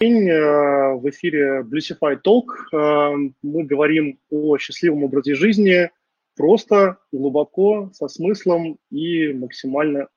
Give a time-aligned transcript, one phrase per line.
[0.00, 0.28] день.
[0.30, 2.46] Э, в эфире Bluesify Talk.
[2.72, 5.90] Э, мы говорим о счастливом образе жизни
[6.36, 10.08] просто, глубоко, со смыслом и максимально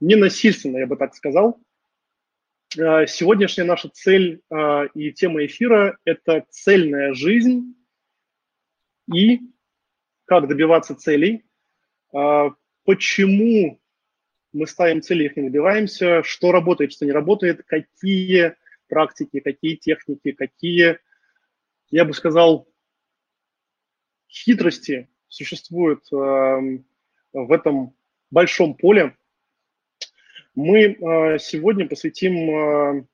[0.00, 1.58] ненасильственно, я бы так сказал.
[2.76, 4.42] Э, сегодняшняя наша цель
[4.94, 7.74] и тема эфира– это цельная жизнь
[9.12, 9.40] и
[10.26, 11.44] как добиваться целей,
[12.84, 13.80] почему
[14.52, 18.54] мы ставим цели, их не добиваемся, что работает, что не работает, какие
[18.88, 20.98] практики, какие техники, какие,
[21.90, 22.68] я бы сказал,
[24.28, 26.16] хитрости существуют э,
[27.32, 27.94] в этом
[28.30, 29.16] большом поле.
[30.54, 33.04] Мы э, сегодня посвятим э,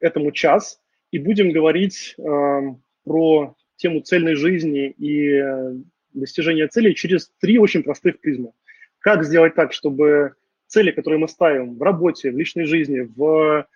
[0.00, 0.80] этому час
[1.10, 2.60] и будем говорить э,
[3.04, 5.40] про тему цельной жизни и
[6.12, 8.52] достижения целей через три очень простых призмы.
[8.98, 10.34] Как сделать так, чтобы
[10.68, 13.66] цели, которые мы ставим в работе, в личной жизни, в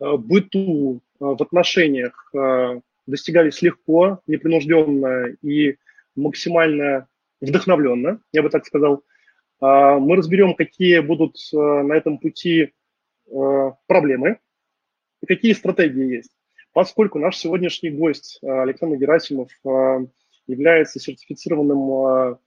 [0.00, 5.76] э, быту, э, в отношениях, э, достигались легко, непринужденно и
[6.14, 7.08] максимально
[7.40, 9.04] вдохновленно, я бы так сказал.
[9.60, 12.72] А, мы разберем, какие будут на этом пути
[13.86, 14.38] проблемы
[15.22, 16.32] и какие стратегии есть.
[16.72, 19.50] Поскольку наш сегодняшний гость Александр Герасимов
[20.46, 22.38] является сертифицированным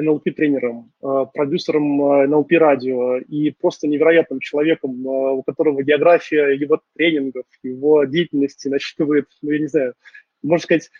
[0.00, 6.80] NLP-тренером, э, продюсером NLP э, радио и просто невероятным человеком, э, у которого география его
[6.94, 9.94] тренингов, его деятельности насчитывает, ну, я не знаю,
[10.42, 10.90] можно сказать,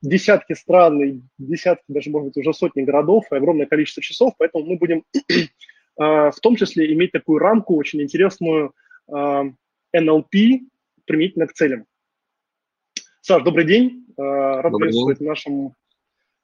[0.00, 4.76] десятки стран, десятки, даже, может быть, уже сотни городов и огромное количество часов, поэтому мы
[4.78, 5.04] будем
[5.96, 8.72] в том числе иметь такую рамку очень интересную
[9.10, 10.60] NLP
[11.04, 11.84] применительно к целям.
[13.20, 14.06] Саш, добрый день.
[14.16, 15.74] Рад приветствовать в нашем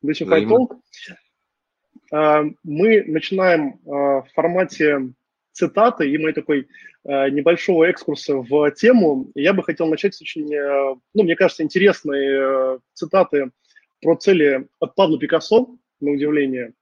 [0.05, 0.79] Talk.
[2.13, 5.13] Э, мы начинаем э, в формате
[5.53, 6.69] цитаты и мой такой
[7.05, 9.31] э, небольшого экскурса в тему.
[9.35, 10.49] Я бы хотел начать с очень,
[11.15, 13.51] ну, мне кажется, интересной цитаты
[14.01, 16.75] про цели от Павла Пикассо, на удивление.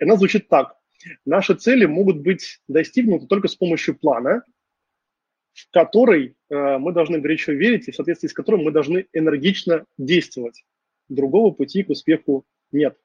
[0.00, 0.76] Она звучит так.
[1.26, 4.42] Наши цели могут быть достигнуты только с помощью плана,
[5.52, 10.64] в который мы должны горячо верить и в соответствии с которым мы должны энергично действовать.
[11.10, 12.96] Другого пути к успеху нет.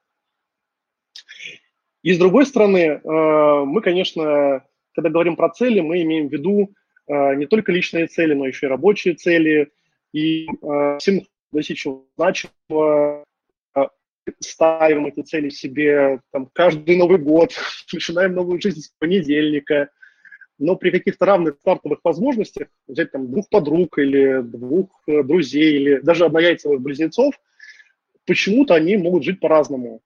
[2.02, 6.74] И с другой стороны, э, мы, конечно, когда говорим про цели, мы имеем в виду
[7.08, 9.72] э, не только личные цели, но еще и рабочие цели.
[10.14, 11.22] И э, всем
[11.52, 11.86] достичь
[12.18, 13.26] значимого,
[14.40, 17.52] ставим эти цели себе там, каждый Новый год,
[17.94, 19.90] начинаем новую жизнь с понедельника.
[20.58, 26.26] Но при каких-то равных стартовых возможностях взять там двух подруг или двух друзей, или даже
[26.26, 27.34] однояйцевых близнецов,
[28.26, 30.02] почему-то они могут жить по-разному.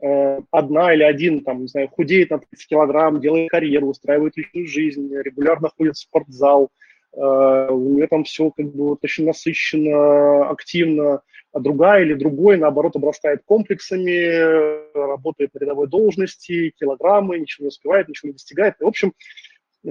[0.00, 4.66] Э, одна или один, там, не знаю, худеет на 30 килограмм, делает карьеру, устраивает личную
[4.66, 6.70] жизнь, регулярно ходит в спортзал,
[7.12, 11.22] э, у нее там все как бы вот очень насыщенно, активно,
[11.52, 18.08] а другая или другой, наоборот, обрастает комплексами, работает на рядовой должности, килограммы, ничего не успевает,
[18.08, 18.74] ничего не достигает.
[18.80, 19.12] И, в общем,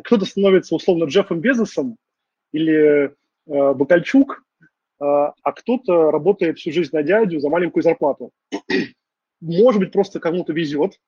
[0.04, 1.96] кто-то становится условно Джеффом Безосом
[2.52, 3.12] или э,
[3.46, 4.66] Бакальчук, э,
[5.00, 8.32] а кто-то работает всю жизнь на дядю за маленькую зарплату
[9.44, 11.00] может быть, просто кому-то везет,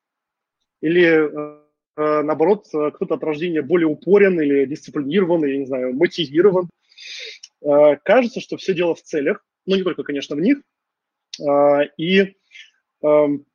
[0.82, 1.60] или э,
[1.98, 6.70] э, наоборот, кто-то от рождения более упорен или дисциплинирован, или, не знаю, мотивирован.
[7.62, 10.60] Э, кажется, что все дело в целях, но не только, конечно, в них.
[11.98, 12.36] И
[13.04, 13.46] эм,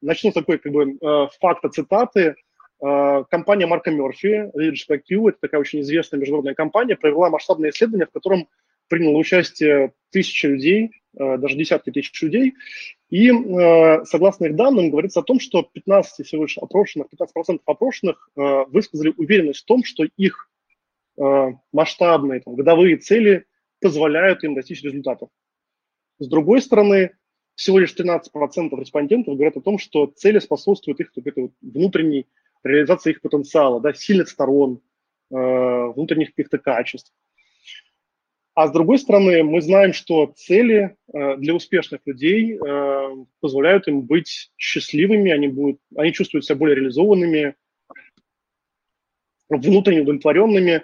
[0.00, 0.98] начну с такой как бы
[1.38, 2.34] факта цитаты.
[2.80, 8.10] Компания Марка Мерфи, Leadership IQ, это такая очень известная международная компания, провела масштабное исследование, в
[8.10, 8.48] котором
[8.88, 12.54] приняло участие тысячи людей, даже десятки тысяч людей,
[13.10, 18.30] и э, согласно их данным, говорится о том, что 15 всего лишь опрошенных, 15% опрошенных
[18.36, 20.48] э, высказали уверенность в том, что их
[21.18, 23.46] э, масштабные там, годовые цели
[23.80, 25.28] позволяют им достичь результатов.
[26.20, 27.16] С другой стороны,
[27.56, 28.20] всего лишь 13%
[28.78, 32.28] респондентов говорят о том, что цели способствуют их вот, внутренней
[32.62, 34.80] реализации их потенциала, да, сильных сторон,
[35.30, 37.12] э, внутренних каких-то качеств.
[38.60, 44.02] А с другой стороны, мы знаем, что цели э, для успешных людей э, позволяют им
[44.02, 47.54] быть счастливыми, они, будут, они чувствуют себя более реализованными,
[49.48, 50.82] внутренне удовлетворенными.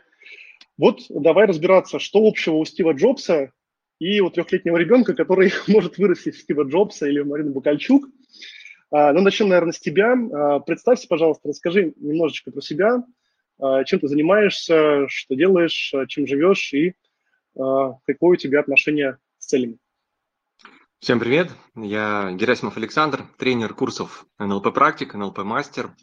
[0.78, 3.52] Вот давай разбираться, что общего у Стива Джобса
[3.98, 8.08] и у трехлетнего ребенка, который может вырасти в Стива Джобса или в Марину Букальчук.
[8.90, 10.14] А, ну, начнем, наверное, с тебя.
[10.14, 13.04] А, представься, пожалуйста, расскажи немножечко про себя,
[13.58, 16.94] а, чем ты занимаешься, что делаешь, чем живешь и
[17.56, 19.78] какое у тебя отношение с целями?
[20.98, 25.94] Всем привет, я Герасимов Александр, тренер курсов НЛП практик, НЛП мастер,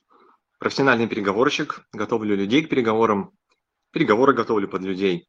[0.60, 3.32] профессиональный переговорщик, готовлю людей к переговорам,
[3.92, 5.28] переговоры готовлю под людей.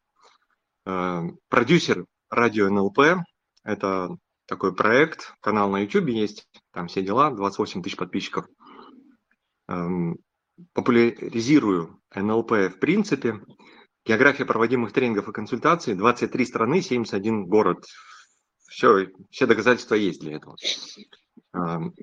[0.86, 3.24] э, продюсер радио НЛП.
[3.62, 4.16] Это
[4.46, 8.46] такой проект, канал на YouTube есть, там все дела, 28 тысяч подписчиков.
[9.68, 10.18] Эм,
[10.72, 13.40] популяризирую НЛП в принципе.
[14.04, 17.84] География проводимых тренингов и консультаций, 23 страны, 71 город.
[18.68, 20.56] Все, все доказательства есть для этого.
[21.54, 21.94] Эм,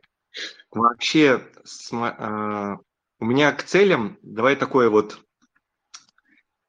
[0.72, 1.48] вообще,
[1.92, 2.76] э,
[3.20, 5.20] у меня к целям, давай такое вот,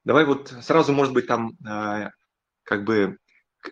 [0.04, 2.10] давай вот сразу, может быть, там э,
[2.64, 3.16] как бы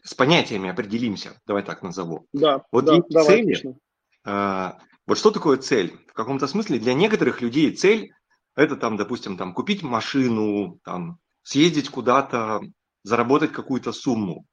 [0.03, 2.27] с понятиями определимся, давай так назову.
[2.33, 3.77] Да, вот да, давай, цели,
[4.25, 4.73] э,
[5.07, 5.99] вот что такое цель?
[6.09, 8.15] В каком-то смысле для некоторых людей цель–
[8.55, 12.61] это там, допустим, там купить машину, там съездить куда-то,
[13.03, 14.47] заработать какую-то сумму.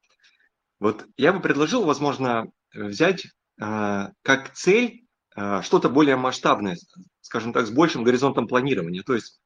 [0.80, 3.26] Вот я бы предложил, возможно, взять
[3.60, 5.06] э, как цель
[5.36, 6.78] э, что-то более масштабное,
[7.22, 9.04] скажем так, с большим горизонтом планирования.
[9.04, 9.40] То есть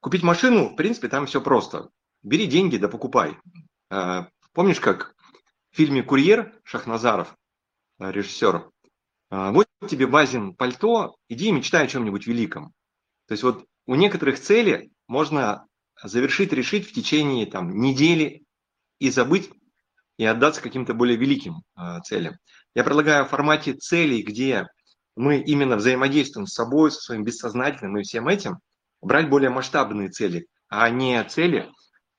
[0.00, 1.90] купить машину, в принципе, там все просто.
[2.22, 3.38] Бери деньги да покупай.
[3.90, 5.14] Э, помнишь, как
[5.70, 7.36] в фильме «Курьер» Шахназаров,
[8.00, 8.70] э, режиссер,
[9.30, 12.72] э, вот тебе Базин пальто, иди и мечтай о чем-нибудь великом.
[13.26, 15.66] То есть вот у некоторых целей можно
[16.04, 18.44] завершить, решить в течение там, недели
[18.98, 19.50] и забыть
[20.16, 22.36] и отдаться каким-то более великим э, целям.
[22.74, 24.66] Я предлагаю в формате целей, где
[25.16, 28.58] мы именно взаимодействуем с собой, со своим бессознательным и всем этим,
[29.00, 31.70] брать более масштабные цели, а не цели,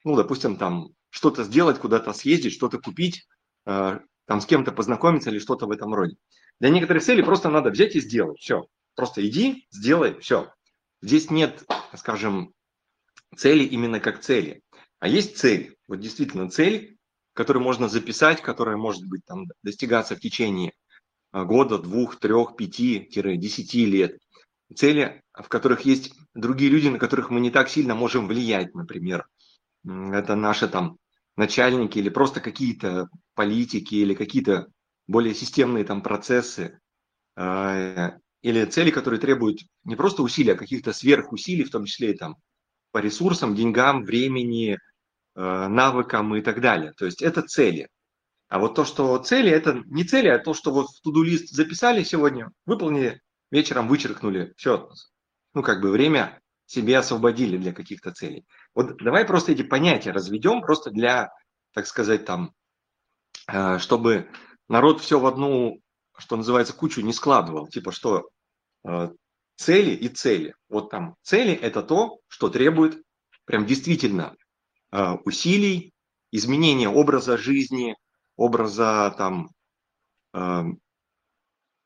[0.04, 3.26] ну, допустим, там что-то сделать, куда-то съездить, что-то купить,
[3.66, 6.16] э, там с кем-то познакомиться или что-то в этом роде.
[6.60, 8.40] Для некоторых целей просто надо взять и сделать.
[8.40, 8.66] Все.
[8.96, 10.52] Просто иди, сделай, все.
[11.02, 11.64] Здесь нет,
[11.96, 12.54] скажем,
[13.38, 14.62] цели именно как цели.
[15.00, 15.76] А есть цель.
[15.88, 16.98] Вот действительно цель,
[17.34, 20.74] которую можно записать, которая может быть там достигаться в течение
[21.32, 24.18] а, года, двух, трех, пяти-десяти лет.
[24.74, 29.28] Цели, в которых есть другие люди, на которых мы не так сильно можем влиять, например.
[29.86, 30.98] Это наши там
[31.36, 34.68] начальники или просто какие-то политики или какие-то
[35.08, 36.80] более системные там процессы
[37.36, 42.18] а, или цели, которые требуют не просто усилий, а каких-то сверхусилий, в том числе и
[42.18, 42.38] там
[42.96, 44.80] по ресурсам, деньгам, времени,
[45.36, 46.94] а, навыкам и так далее.
[46.94, 47.90] То есть это цели.
[48.48, 52.04] А вот то, что цели, это не цели, а то, что вот в туду-лист записали
[52.04, 53.22] сегодня, выполнили,
[53.52, 54.54] вечером вычеркнули.
[54.56, 54.90] Все,
[55.54, 58.46] ну как бы время себе освободили для каких-то целей.
[58.74, 61.34] Вот давай просто эти понятия разведем, просто для,
[61.74, 62.54] так сказать, там,
[63.46, 64.30] а, чтобы
[64.70, 65.82] народ все в одну,
[66.18, 67.68] что называется, кучу не складывал.
[67.68, 68.30] Типа что
[68.88, 69.10] э,
[69.56, 70.56] цели и цели.
[70.70, 73.02] Вот там цели это то, что требует
[73.46, 74.36] прям действительно
[74.92, 75.94] э, усилий,
[76.32, 77.96] изменения образа жизни,
[78.36, 79.52] образа там
[80.34, 80.64] э,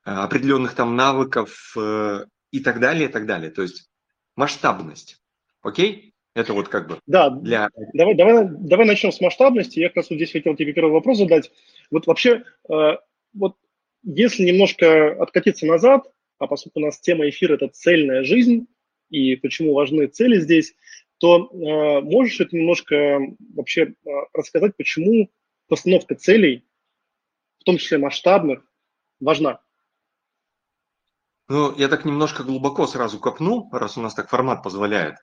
[0.04, 3.50] определенных там навыков э, и так далее, и так далее.
[3.50, 3.88] То есть
[4.36, 5.20] масштабность.
[5.62, 6.14] Окей?
[6.34, 7.68] Это вот как бы да, для...
[7.92, 9.80] Давай, давай, давай начнем с масштабности.
[9.80, 11.50] Я как раз вот здесь хотел тебе первый вопрос задать.
[11.90, 12.96] Вот вообще, э,
[13.34, 13.56] вот
[14.02, 18.66] если немножко откатиться назад, а поскольку у нас тема эфира– это цельная жизнь,
[19.10, 20.74] и почему важны цели здесь,
[21.18, 23.20] то э, можешь это немножко
[23.54, 25.30] вообще э, рассказать, почему
[25.68, 26.64] постановка целей,
[27.60, 28.64] в том числе масштабных,
[29.20, 29.60] важна?
[31.48, 35.16] Ну, я так немножко глубоко сразу копну, раз у нас так формат позволяет.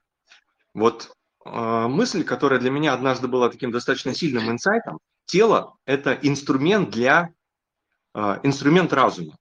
[0.72, 1.10] Вот
[1.44, 7.30] э, мысль, которая для меня однажды была таким достаточно сильным инсайтом, тело– это инструмент для
[8.14, 9.36] э, инструмент разума.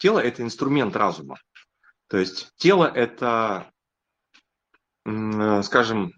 [0.00, 1.36] Тело– это инструмент разума.
[2.08, 3.70] То есть тело– это,
[5.04, 6.14] э, скажем,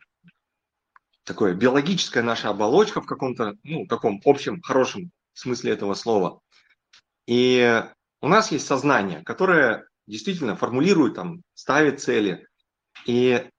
[1.25, 6.41] такое биологическая наша оболочка в каком-то, ну, таком общем, хорошем смысле этого слова.
[7.27, 7.85] И
[8.21, 12.47] у нас есть сознание, которое действительно формулирует, там, ставит цели.
[13.05, 13.51] И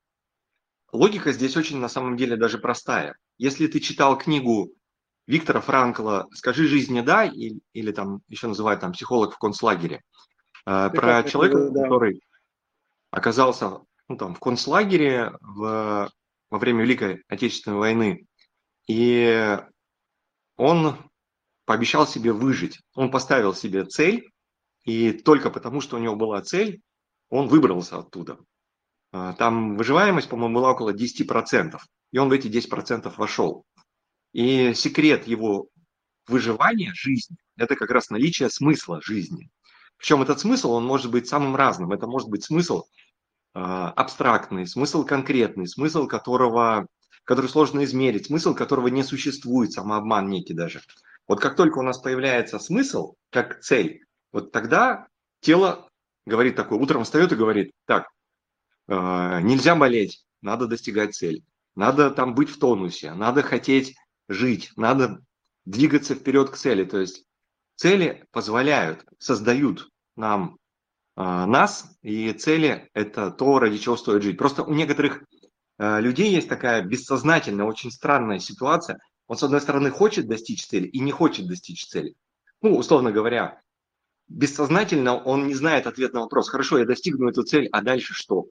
[0.93, 3.17] логика здесь очень на самом деле даже простая.
[3.37, 4.71] Если ты читал книгу
[5.25, 10.01] Виктора Франкла «Скажи жизни да» или, или там еще называют там «Психолог в концлагере»,
[10.65, 11.83] э, про человека, да.
[11.83, 12.21] который
[13.11, 16.09] оказался ну, там, в концлагере в,
[16.49, 18.25] во время Великой Отечественной войны,
[18.87, 19.57] и
[20.57, 20.97] он
[21.65, 22.81] пообещал себе выжить.
[22.93, 24.29] Он поставил себе цель,
[24.83, 26.81] и только потому, что у него была цель,
[27.29, 28.37] он выбрался оттуда.
[29.13, 31.77] Э, там выживаемость, по-моему, была около 10%,
[32.11, 33.63] и он в эти 10% вошел.
[34.33, 35.67] И секрет его
[36.27, 39.49] выживания жизни– это как раз наличие смысла жизни.
[39.97, 41.91] Причем этот смысл, он может быть самым разным.
[41.91, 42.83] Это может быть смысл
[43.53, 46.87] э, абстрактный, смысл конкретный, смысл которого,
[47.23, 50.81] который сложно измерить, смысл которого не существует, самообман некий даже.
[51.27, 55.07] Вот как только у нас появляется смысл, как цель, вот тогда
[55.39, 55.87] тело
[56.25, 58.07] говорит такое, утром встает и говорит, так,
[58.87, 61.43] э, нельзя болеть, надо достигать цели,
[61.75, 63.95] надо там быть в тонусе, надо хотеть
[64.33, 65.21] жить, надо
[65.65, 66.83] двигаться вперед к цели.
[66.83, 67.25] То есть
[67.75, 70.57] цели позволяют, создают нам
[71.15, 74.37] э, нас, и цели– это то, ради чего стоит жить.
[74.37, 75.23] Просто у некоторых
[75.77, 78.99] э, людей есть такая бессознательная, очень странная ситуация.
[79.27, 82.15] Он, с одной стороны, хочет достичь цели и не хочет достичь цели.
[82.61, 83.61] Ну, условно говоря,
[84.27, 86.49] бессознательно он не знает ответ на вопрос.
[86.49, 88.47] Хорошо, я достигну эту цель, а дальше что?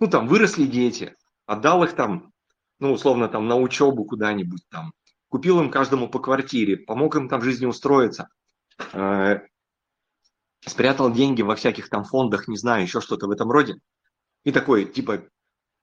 [0.00, 2.32] Ну, там выросли дети, отдал их там,
[2.78, 4.92] ну, условно, там на учебу куда-нибудь там,
[5.28, 8.28] купил им каждому по квартире, помог им там в жизни устроиться,
[8.92, 9.40] э,
[10.60, 13.76] спрятал деньги во всяких там фондах, не знаю, еще что-то в этом роде.
[14.44, 15.28] И такой, типа,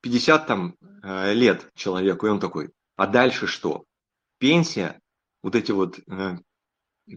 [0.02, 3.86] 50 там э, лет человеку, и он такой, а дальше что?
[4.38, 5.00] Пенсия,
[5.42, 6.38] вот эти вот э,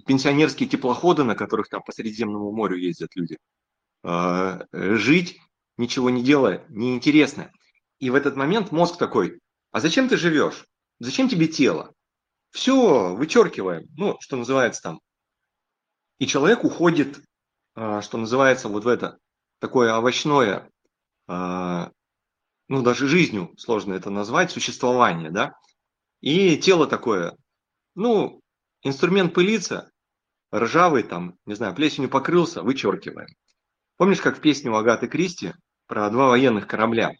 [0.06, 3.38] пенсионерские теплоходы, на которых там по Средиземному морю ездят люди.
[4.02, 5.40] Э, жить,
[5.76, 7.50] ничего не делая, неинтересно.
[7.98, 9.40] И в этот момент мозг такой,
[9.72, 10.66] а зачем ты живешь?
[10.98, 11.94] Зачем тебе тело?
[12.50, 13.86] Все, вычеркиваем.
[13.96, 15.00] Ну, что называется там.
[16.18, 17.20] И человек уходит,
[17.74, 19.18] э, что называется, вот в это
[19.58, 20.70] такое овощное,
[21.28, 21.90] э,
[22.68, 25.52] ну, даже жизнью сложно это назвать, существование, да.
[26.20, 27.36] И тело такое,
[27.94, 28.40] ну,
[28.82, 29.90] Инструмент пылится,
[30.54, 33.28] ржавый там, не знаю, плесенью покрылся, вычеркиваем.
[33.96, 35.52] Помнишь, как в песне у Агаты Кристи
[35.86, 37.10] про два военных корабля?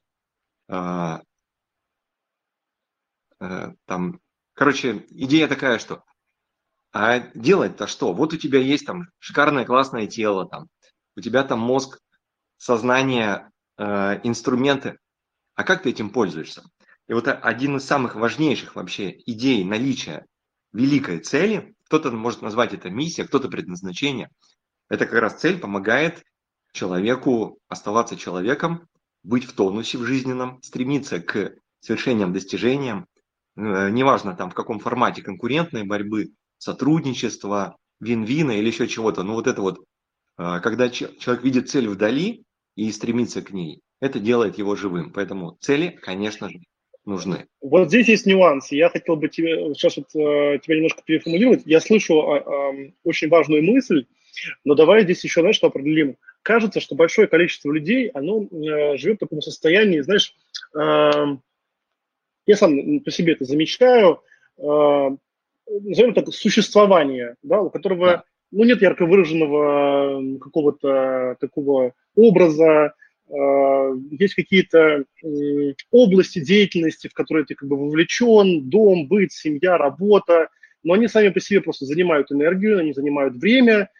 [3.38, 4.20] А, там,
[4.54, 6.04] короче, идея такая, что
[6.98, 8.14] а делать-то что?
[8.14, 10.68] Вот у тебя есть там шикарное классное тело, там,
[11.14, 11.98] у тебя там мозг,
[12.56, 14.98] сознание, э, инструменты.
[15.54, 16.62] А как ты этим пользуешься?
[17.06, 20.24] И вот один из самых важнейших вообще идей наличия
[20.72, 24.30] великой цели, кто-то может назвать это миссия, кто-то предназначение.
[24.88, 26.24] Это как раз цель помогает
[26.72, 28.88] человеку оставаться человеком,
[29.22, 33.15] быть в тонусе в жизненном, стремиться к совершениям, достижениям, э,
[33.56, 39.22] неважно там в каком формате конкурентной борьбы, сотрудничества, вин-вина или еще чего-то.
[39.22, 39.80] Но вот это вот,
[40.38, 42.44] э, когда человек видит цель вдали
[42.74, 45.12] и стремится к ней, это делает его живым.
[45.12, 46.58] Поэтому цели, конечно же,
[47.04, 47.46] нужны.
[47.60, 48.76] Вот здесь есть нюансы.
[48.76, 51.62] Я хотел бы тебе, сейчас вот, э, тебя немножко переформулировать.
[51.64, 54.06] Я слышу э, э, очень важную мысль,
[54.64, 56.16] но давай здесь еще, знаешь, что определим.
[56.42, 60.34] Кажется, что большое количество людей, оно э, живет в таком состоянии, знаешь,
[60.74, 61.36] э,
[62.46, 64.22] я сам по себе это замечаю,
[64.58, 64.62] э,
[65.68, 72.94] назовем так, существование, да, у которого ну, нет ярко выраженного какого-то такого образа,
[73.28, 75.04] Э, есть какие-то
[75.90, 80.48] области деятельности, в которые ты как бы вовлечен, дом, быт, семья, работа,
[80.84, 83.90] но они сами по себе просто занимают энергию, они занимают время,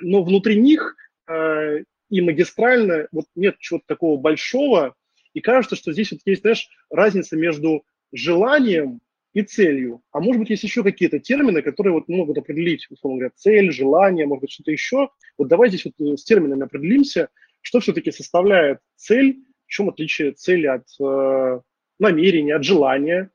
[0.00, 0.94] но внутри них
[1.28, 4.94] э, и магистрально вот нет чего-то такого большого,
[5.34, 9.00] и кажется, что здесь вот есть, знаешь, разница между желанием
[9.32, 10.02] и целью.
[10.12, 14.26] А может быть, есть еще какие-то термины, которые вот могут определить, условно говоря, цель, желание,
[14.26, 15.10] может быть, что-то еще.
[15.36, 17.28] Вот давай здесь вот э, с терминами определимся–
[17.66, 21.60] что все-таки составляет цель, в чем отличие цели от э,
[21.98, 23.30] намерения, от желания,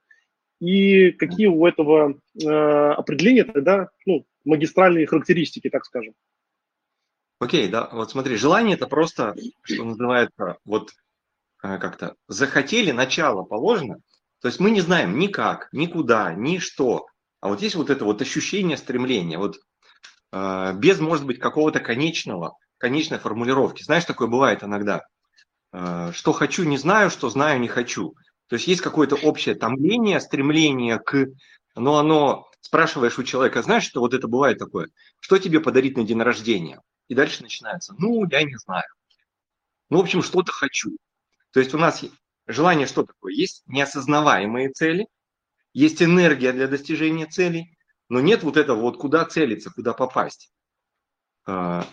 [0.61, 6.13] и какие у этого э, определения тогда ну, магистральные характеристики, так скажем.
[7.39, 10.91] Окей, да, вот смотри, желание это просто, что называется, вот
[11.61, 13.99] э, как-то захотели, начало положено,
[14.41, 17.05] то есть мы не знаем ни как, ни что,
[17.39, 19.59] а вот есть вот это вот ощущение стремления, вот
[20.31, 23.83] э, без, может быть, какого-то конечного, конечной формулировки.
[23.83, 25.03] Знаешь, такое бывает иногда.
[25.71, 28.15] Э, что хочу, не знаю, что знаю, не хочу.
[28.47, 31.27] То есть есть какое-то общее томление, стремление к...
[31.75, 32.47] Но оно...
[32.63, 34.89] Спрашиваешь у человека, знаешь, что вот это бывает такое?
[35.19, 36.79] Что тебе подарить на день рождения?
[37.07, 37.95] И дальше начинается.
[37.97, 38.85] Ну, я не знаю.
[39.89, 40.95] Ну, в общем, что-то хочу.
[41.51, 42.03] То есть у нас
[42.47, 43.33] желание что такое?
[43.33, 45.07] Есть неосознаваемые цели,
[45.73, 47.77] есть энергия для достижения целей,
[48.09, 50.51] но нет вот этого вот куда целиться, куда попасть.
[51.47, 51.83] Э,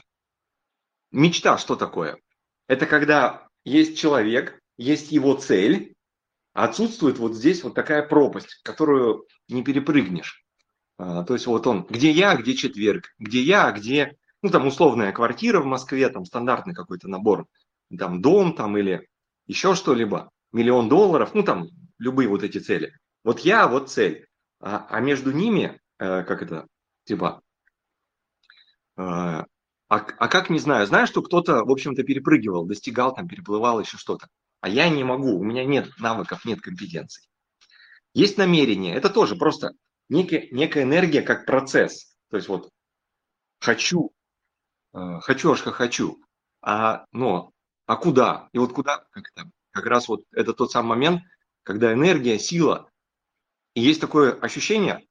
[1.11, 2.19] Мечта что такое?
[2.67, 5.95] Это когда есть человек, есть его цель,
[6.53, 10.45] а отсутствует вот здесь вот такая пропасть, которую не перепрыгнешь.
[10.99, 15.13] А, то есть вот он, где я, где четверг, где я, где, ну там условная
[15.13, 17.47] квартира в Москве, там стандартный какой-то набор,
[17.97, 19.09] там дом там или
[19.47, 22.97] еще что-либо, миллион долларов, ну там любые вот эти цели.
[23.25, 24.27] Вот я, вот цель.
[24.61, 26.67] А, а между ними, э, как это,
[27.05, 27.43] типа,
[28.97, 29.47] э, а,
[29.89, 30.87] а как не знаю?
[30.87, 34.29] Знаю, что кто-то, в общем-то, перепрыгивал, достигал, там, переплывал еще что-то.
[34.61, 37.29] А я не могу, у меня нет навыков, нет компетенций.
[38.15, 39.73] Есть намерение, это тоже просто
[40.09, 42.17] некая, некая энергия как процесс.
[42.31, 42.71] То есть вот
[43.61, 44.13] хочу,
[44.95, 46.23] э, хочу, аж хочу.
[46.61, 47.53] А, но,
[47.87, 48.49] а куда?
[48.53, 51.23] И вот куда, как, это, как раз вот это тот самый момент,
[51.63, 52.91] когда энергия, сила,
[53.75, 55.07] и есть такое ощущение,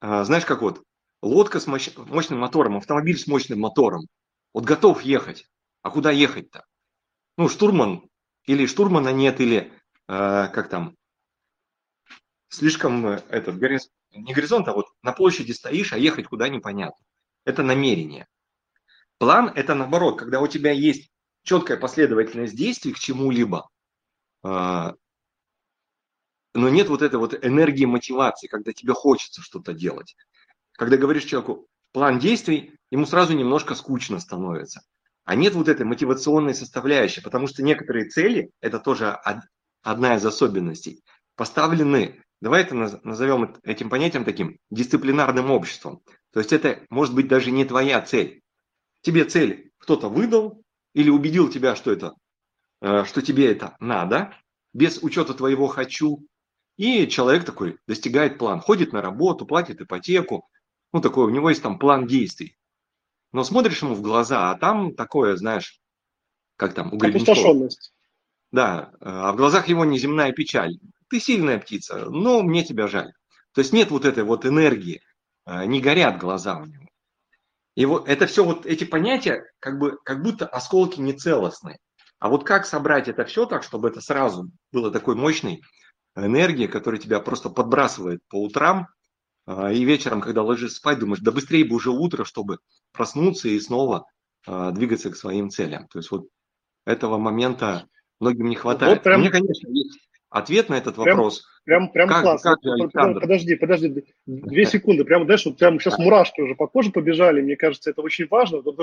[0.00, 0.82] а, знаешь, как вот
[1.22, 4.06] лодка с мощным мотором, автомобиль с мощным мотором,
[4.54, 5.46] вот готов ехать,
[5.82, 6.64] а куда ехать-то?
[7.36, 8.08] Ну, штурман,
[8.46, 9.72] или штурмана нет, или
[10.06, 10.96] как там,
[12.48, 13.60] слишком э, этот,
[14.10, 17.04] не горизонт, а вот на площади стоишь, а ехать куда непонятно.
[17.44, 18.26] Это намерение.
[19.18, 21.10] План– это наоборот, когда у тебя есть
[21.42, 23.68] четкая последовательность действий к чему-либо,
[24.42, 24.96] но
[26.54, 30.16] нет вот этой вот энергии мотивации, когда тебе хочется что-то делать.
[30.72, 34.82] Когда говоришь человеку план действий, ему сразу немножко скучно становится.
[35.24, 39.18] А нет вот этой мотивационной составляющей, потому что некоторые цели, это тоже
[39.82, 41.02] одна из особенностей,
[41.36, 46.00] поставлены, давай это назовем этим понятием таким дисциплинарным обществом.
[46.32, 48.42] То есть это может быть даже не твоя цель.
[49.02, 50.62] Тебе цель кто-то выдал
[50.94, 52.14] или убедил тебя, что это,
[52.80, 54.34] что тебе это надо,
[54.72, 56.26] без учета твоего хочу.
[56.76, 60.48] И человек такой достигает план, ходит на работу, платит ипотеку.
[60.92, 62.56] Ну, такой, у него есть там план действий.
[63.32, 65.80] Но смотришь ему в глаза, а там такое, знаешь,
[66.56, 67.68] как там, у Гребенщикова.
[68.50, 70.78] Да, э, а в глазах его неземная печаль.
[71.10, 73.12] Ты сильная птица, но мне тебя жаль.
[73.52, 75.02] То есть нет вот этой вот энергии,
[75.46, 76.86] э, не горят глаза у него.
[77.74, 81.78] И вот это все, вот эти понятия, как, бы, как будто осколки нецелостные.
[82.18, 85.62] А вот как собрать это все так, чтобы это сразу было такой мощной
[86.16, 88.88] энергией, которая тебя просто подбрасывает по утрам,
[89.46, 92.58] а, и вечером, когда ложишься спать, думаешь, да быстрее бы уже утро, чтобы
[92.92, 94.06] проснуться и снова
[94.46, 95.86] а, двигаться к своим целям.
[95.88, 96.28] То есть вот
[96.84, 97.86] этого момента
[98.20, 98.98] многим не хватает.
[98.98, 99.20] Вот прям...
[99.20, 101.44] Мне, конечно, есть ответ на этот прям, вопрос.
[101.64, 102.56] Прям, прям как, классно.
[102.92, 105.04] Как подожди, подожди, две секунды.
[105.04, 107.40] Прямо, знаешь, вот прямо сейчас мурашки уже по коже побежали.
[107.40, 108.60] Мне кажется, это очень важно.
[108.60, 108.76] Вот,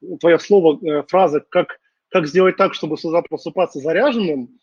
[0.00, 1.78] вот твое слово, э, фраза, как,
[2.10, 2.96] как сделать так, чтобы
[3.28, 4.58] просыпаться заряженным.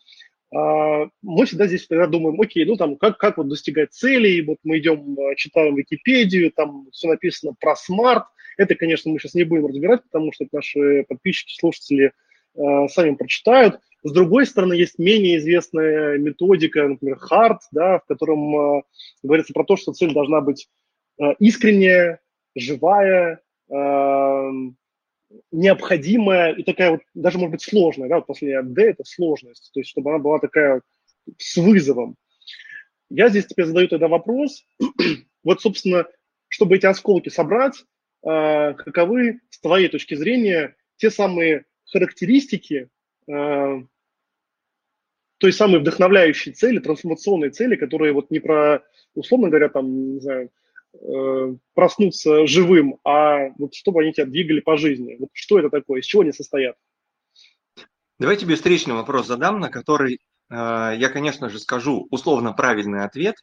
[0.54, 4.58] А, мы всегда здесь тогда думаем, окей, ну там, как, как вот достигать целей, вот
[4.64, 8.24] мы идем, э, читаем Википедию, там все написано про смарт.
[8.56, 12.12] Это, конечно, мы сейчас не будем разбирать, потому что наши подписчики, слушатели
[12.54, 13.80] э, сами прочитают.
[14.02, 18.82] С другой стороны, есть менее известная методика, например, HART, да, в котором э,
[19.22, 20.68] говорится про то, что цель должна быть
[21.20, 22.20] э, искренняя,
[22.54, 24.50] живая, э,
[25.50, 28.08] необходимая и такая вот, даже, может быть, сложная.
[28.08, 30.82] Да, вот последняя D– это сложность, то есть чтобы она была такая
[31.36, 32.16] с вызовом.
[33.10, 34.64] Я здесь тебе задаю тогда вопрос.
[35.44, 36.06] вот, собственно,
[36.48, 37.84] чтобы эти осколки собрать,
[38.26, 42.88] э, каковы, с твоей точки зрения, те самые характеристики,
[43.28, 43.82] Э,
[45.38, 48.82] той самой вдохновляющей цели, трансформационной цели, которые вот не про,
[49.14, 50.50] условно говоря, там, не знаю,
[51.00, 55.16] э, проснуться живым, а вот чтобы они тебя двигали по жизни.
[55.18, 56.76] Вот что это такое, из чего они состоят?
[58.18, 60.18] Давай тебе встречный вопрос задам, на который э,
[60.50, 63.36] я, конечно же, скажу условно правильный ответ,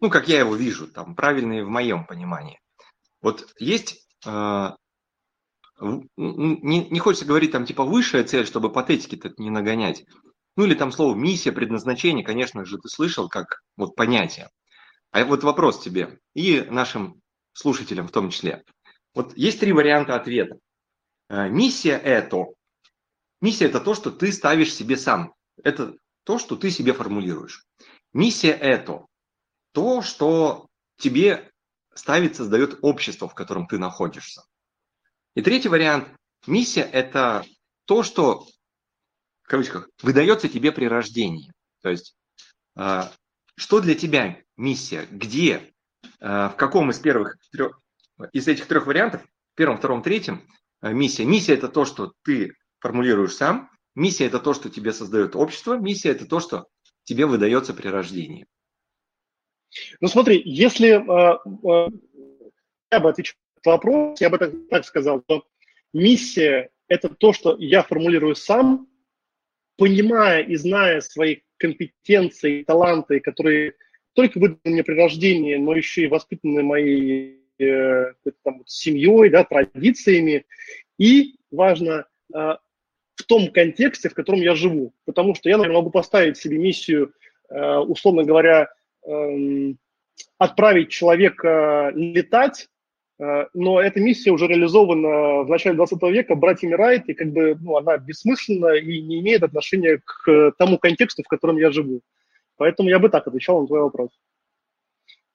[0.00, 2.60] ну, как я его вижу, там, правильный в моем понимании.
[3.20, 4.06] Вот есть
[6.16, 10.04] не, не хочется говорить там типа высшая цель, чтобы патетики-то не нагонять.
[10.56, 14.50] Ну или там слово миссия, предназначение, конечно же, ты слышал как вот понятие.
[15.12, 17.20] А вот вопрос тебе и нашим
[17.52, 18.64] слушателям в том числе.
[19.14, 20.58] Вот есть три варианта ответа.
[21.28, 22.46] Э, миссия это.
[23.42, 25.34] Миссия это то, что ты ставишь себе сам.
[25.62, 25.94] Это
[26.24, 27.66] то, что ты себе формулируешь.
[28.14, 29.06] Миссия это
[29.72, 31.50] то, что тебе
[31.94, 34.44] ставит, создает общество, в котором ты находишься.
[35.34, 36.08] И третий вариант.
[36.46, 37.44] Миссия– это
[37.84, 38.46] то, что,
[39.42, 41.52] в кавычках, выдается тебе при рождении.
[41.82, 42.16] То есть,
[42.76, 43.02] э,
[43.56, 45.06] что для тебя миссия?
[45.10, 45.74] Где?
[46.20, 47.80] Э, в каком из первых трех,
[48.32, 49.22] из этих трех вариантов,
[49.54, 50.48] первом, втором, третьем,
[50.80, 51.24] э, миссия?
[51.24, 53.70] Миссия– это то, что ты формулируешь сам.
[53.94, 55.76] Миссия– это то, что тебе создает общество.
[55.76, 56.66] Миссия– это то, что
[57.04, 58.46] тебе выдается при рождении.
[60.00, 61.90] Ну смотри, если э,
[62.90, 65.44] я бы отвечал вопрос, я бы так, так сказал, что
[65.92, 68.88] миссия– это то, что я формулирую сам,
[69.76, 73.74] понимая и зная свои компетенции, таланты, которые
[74.14, 80.44] только выданы мне при рождении, но еще и воспитаны моей э, там, семьей, да, традициями.
[80.98, 84.94] И важно э, в том контексте, в котором я живу.
[85.04, 87.12] Потому что я, наверное, могу поставить себе миссию,
[87.48, 88.68] э, условно говоря,
[89.06, 89.74] э,
[90.38, 92.68] отправить человека летать,
[93.22, 97.56] Э, но эта миссия уже реализована в начале 20 века братьями Райт, и как бы
[97.60, 102.00] ну, она бессмысленна и не имеет отношения к тому контексту, в котором я живу.
[102.62, 104.10] Поэтому я бы так отвечал на твой вопрос.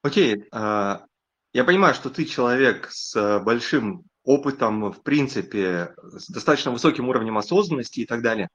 [0.00, 0.46] Окей.
[0.50, 1.04] А,
[1.52, 8.00] я понимаю, что ты человек с большим опытом, в принципе, с достаточно высоким уровнем осознанности
[8.00, 8.48] и так далее.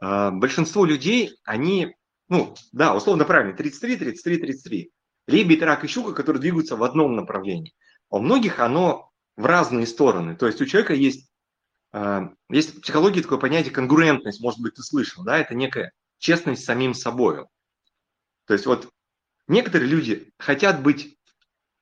[0.00, 1.96] А, большинство людей, они,
[2.28, 4.92] ну, да, условно правильно, 33, 33, 33.
[5.26, 7.74] лебедь, рак и щука, которые двигаются в одном направлении.
[8.10, 10.36] А у многих оно в разные стороны.
[10.36, 11.28] То есть у человека есть,
[11.92, 16.62] э, есть в психологии такое понятие конгруентность, может быть, ты слышал, да, это некая честность
[16.62, 17.44] с самим собой.
[18.48, 18.88] То есть вот
[19.46, 21.18] некоторые люди хотят быть,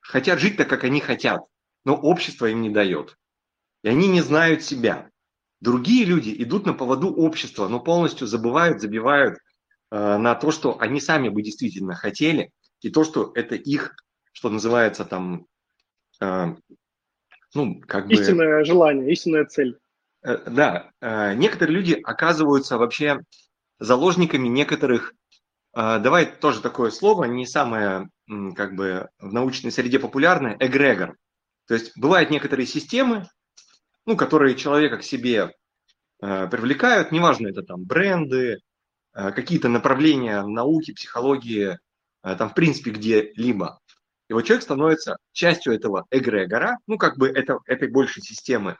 [0.01, 1.41] хотят жить так, как они хотят,
[1.85, 3.17] но общество им не дает.
[3.83, 5.09] И они не знают себя.
[5.61, 9.39] Другие люди идут на поводу общества, но полностью забывают, забивают
[9.91, 12.51] э, на то, что они сами бы действительно хотели,
[12.81, 13.95] и то, что это их,
[14.33, 15.47] что называется там,
[16.21, 16.53] э,
[17.55, 18.13] ну, как бы...
[18.13, 19.79] Истинное желание, истинная цель.
[20.21, 23.21] Э, да, э, некоторые люди оказываются вообще
[23.79, 25.13] заложниками некоторых,
[25.77, 28.09] давай тоже такое слово, не самое
[28.55, 31.15] как бы в научной среде популярное, эгрегор.
[31.67, 33.27] То есть бывают некоторые системы,
[34.05, 35.53] ну, которые человека к себе
[36.21, 38.57] э, привлекают, неважно, это там бренды,
[39.13, 41.77] э, какие-то направления науки, психологии,
[42.21, 43.79] там, в принципе, где-либо.
[44.29, 48.77] И вот человек становится частью этого эгрегора, ну, как бы это, этой большей системы.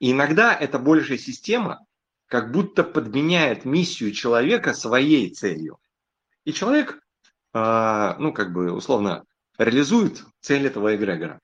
[0.00, 1.78] И иногда эта большая система
[2.26, 5.78] как будто подменяет миссию человека своей целью.
[6.44, 7.00] И человек,
[7.54, 9.24] э, ну, как бы, условно,
[9.58, 11.40] реализует цель этого эгрегора.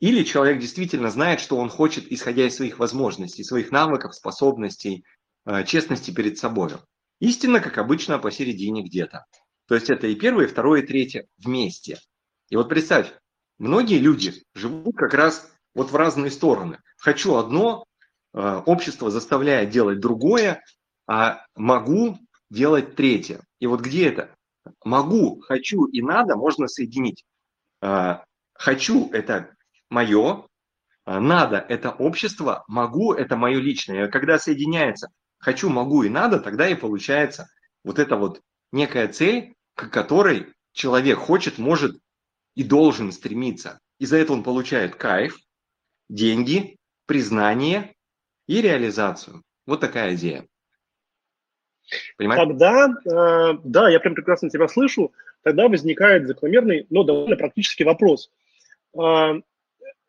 [0.00, 5.04] Или человек действительно знает, что он хочет, исходя из своих возможностей, своих навыков, способностей,
[5.46, 6.72] э, честности перед собой.
[7.20, 9.24] Истина, как обычно, посередине где-то.
[9.66, 11.98] То есть это и первое, и второе, и третье вместе.
[12.50, 13.12] И вот представь,
[13.58, 16.80] многие люди живут как раз вот в разные стороны.
[16.98, 17.84] Хочу одно,
[18.34, 20.62] э, общество заставляет делать другое,
[21.06, 22.18] а могу
[22.50, 23.40] делать третье.
[23.58, 24.33] И вот где это?
[24.84, 27.24] Могу, хочу и надо можно соединить.
[27.82, 28.18] Э,
[28.54, 29.54] хочу– это
[29.90, 30.46] мое,
[31.04, 34.08] а, надо– это общество, могу– это мое личное.
[34.08, 35.10] Когда соединяется
[35.44, 37.48] хочу, могу и надо, тогда и получается
[37.84, 38.40] вот эта вот
[38.72, 42.00] некая цель, к которой человек хочет, может
[42.54, 43.78] и должен стремиться.
[43.98, 45.38] И за это он получает кайф,
[46.08, 47.94] деньги, признание
[48.46, 49.42] и реализацию.
[49.66, 50.46] Вот такая идея.
[52.16, 52.46] Понимаете?
[52.46, 58.30] Тогда, э, да, я прям прекрасно тебя слышу, тогда возникает закономерный, но довольно практический вопрос.
[58.98, 59.40] Э,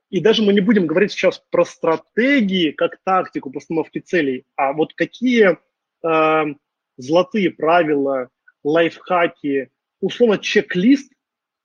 [0.10, 4.94] и даже мы не будем говорить сейчас про стратегии как тактику постановки целей, а вот
[4.94, 5.58] какие
[6.04, 6.56] э,
[6.98, 8.30] золотые правила,
[8.64, 11.12] лайфхаки, условно чек-лист,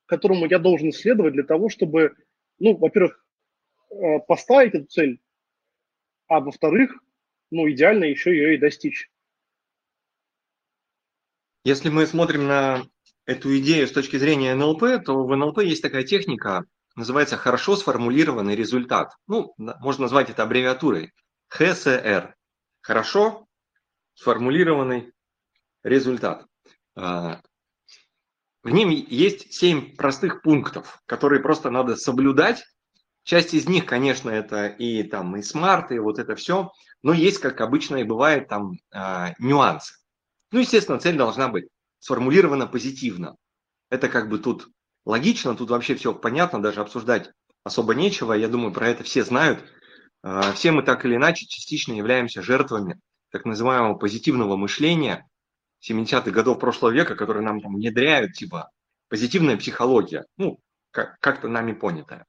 [0.07, 2.17] которому я должен исследовать для того, чтобы,
[2.59, 3.25] ну, во-первых,
[4.27, 5.21] поставить эту цель,
[6.27, 6.97] а во-вторых,
[7.51, 9.11] ну, идеально еще ее и достичь.
[11.65, 12.83] Если мы смотрим на
[13.27, 16.65] эту идею с точки зрения НЛП, то в НЛП есть такая техника
[16.97, 19.15] называется хорошо сформулированный результат.
[19.27, 21.13] Ну, можно назвать это аббревиатурой.
[21.49, 22.35] ХСР.
[22.83, 23.47] Хорошо
[24.15, 25.13] сформулированный
[25.83, 26.47] результат.
[26.97, 27.41] А,
[28.63, 32.65] в нем есть семь простых пунктов, которые просто надо соблюдать.
[33.23, 36.71] Часть из них, конечно, это и там и смарт, и вот это все,
[37.03, 39.95] но есть, как обычно и бывает, там э, нюансы.
[40.53, 41.67] Ну, естественно, цель должна быть
[41.99, 43.37] сформулирована позитивно.
[43.91, 44.69] Это как бы тут
[45.05, 47.31] логично, тут вообще все понятно, даже обсуждать
[47.65, 48.33] особо нечего.
[48.33, 49.65] Я думаю, про это все знают.
[50.23, 55.27] А, все мы так или иначе частично являемся жертвами так называемого позитивного мышления
[55.89, 58.71] 70-х годов прошлого века, которые нам там внедряют, типа
[59.09, 60.61] позитивная психология, ну,
[60.91, 62.27] как- как-то нами понятая.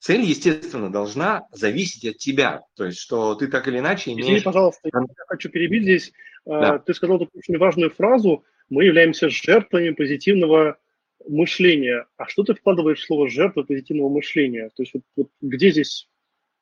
[0.00, 2.60] Цель, естественно, должна зависеть от тебя.
[2.74, 4.26] То есть, что ты так или иначе имеешь...
[4.26, 6.12] Извини, пожалуйста, я хочу перебить здесь.
[6.46, 6.78] А, да.
[6.78, 8.44] Ты сказал такую очень важную фразу.
[8.68, 10.78] Мы являемся жертвами позитивного
[11.26, 12.06] мышления.
[12.16, 14.70] А что ты вкладываешь в слово жертва позитивного мышления?
[14.74, 16.08] То есть вот, вот где здесь,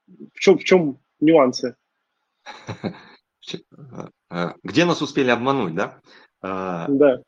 [0.06, 1.76] в чем, в чем нюансы?
[4.62, 6.00] Где нас успели обмануть, да?
[6.40, 7.22] А, да.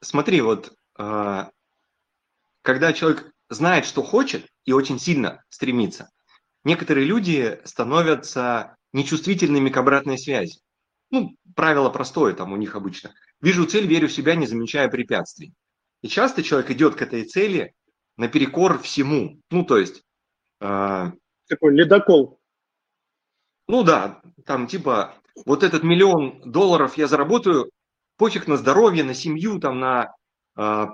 [0.00, 0.72] Смотри, вот
[2.62, 6.10] когда человек знает, что хочет и очень сильно стремится,
[6.64, 10.60] некоторые люди становятся нечувствительными к обратной связи.
[11.12, 13.14] Ну, правило простое там у них обычно.
[13.40, 15.52] Вижу цель, верю в себя, не замечая препятствий.
[16.00, 17.74] И часто человек идет к этой цели
[18.16, 19.38] наперекор всему.
[19.50, 20.02] Ну, то есть...
[20.60, 21.12] Э,
[21.48, 22.40] Такой ледокол.
[23.68, 27.70] Ну да, там типа вот этот миллион долларов я заработаю,
[28.16, 30.14] пофиг на здоровье, на семью, там на
[30.56, 30.86] э,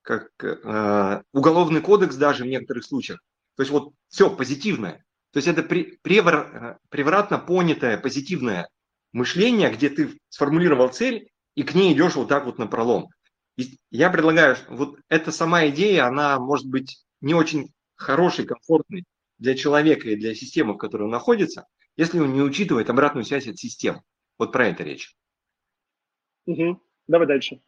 [0.00, 3.20] как, э, уголовный кодекс даже в некоторых случаях.
[3.56, 5.04] То есть вот все позитивное.
[5.32, 8.70] То есть это превр, превратно понятое позитивное
[9.16, 13.10] мышление, где ты сформулировал цель и к ней идешь вот так вот на пролом
[13.90, 19.04] я предлагаю, вот эта сама идея, она может быть не очень хорошей, комфортной
[19.38, 23.48] для человека и для системы, в которой он находится, если он не учитывает обратную связь
[23.48, 24.02] от систем.
[24.38, 25.16] Вот про это речь.
[26.46, 26.82] Угу.
[27.08, 27.60] Давай дальше.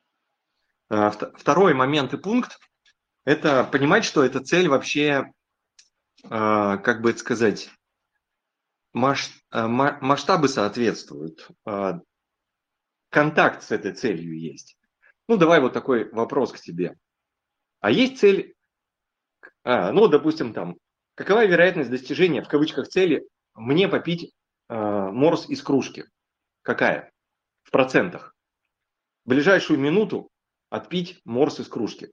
[0.90, 2.58] А, второй момент и пункт–
[3.24, 5.32] это понимать, что эта цель вообще,
[6.24, 7.70] а, как бы это сказать,
[8.98, 11.48] масштабы соответствуют,
[13.10, 14.76] контакт с этой целью есть.
[15.28, 16.96] Ну, давай вот такой вопрос к тебе.
[17.80, 18.54] А есть цель,
[19.62, 20.76] а, ну, допустим, там,
[21.14, 24.32] какова вероятность достижения, в кавычках, цели мне попить
[24.68, 26.04] э, морс из кружки?
[26.62, 27.12] Какая?
[27.62, 28.34] В процентах.
[29.24, 30.30] В ближайшую минуту
[30.70, 32.10] отпить морс из кружки.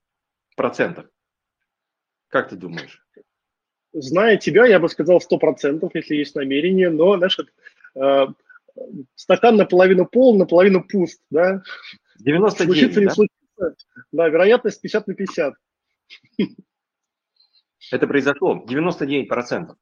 [0.50, 1.10] В процентах.
[2.28, 3.06] Как ты думаешь?
[3.98, 7.40] Зная тебя, я бы сказал 100%, если есть намерение, но, знаешь,
[7.96, 8.28] э,
[9.16, 11.62] стакан наполовину пол, наполовину пуст, да?
[12.20, 13.10] 99, случится, да?
[13.10, 13.76] случится.
[14.12, 15.54] Да, вероятность 50 на 50.
[17.92, 19.76] Это произошло 99%.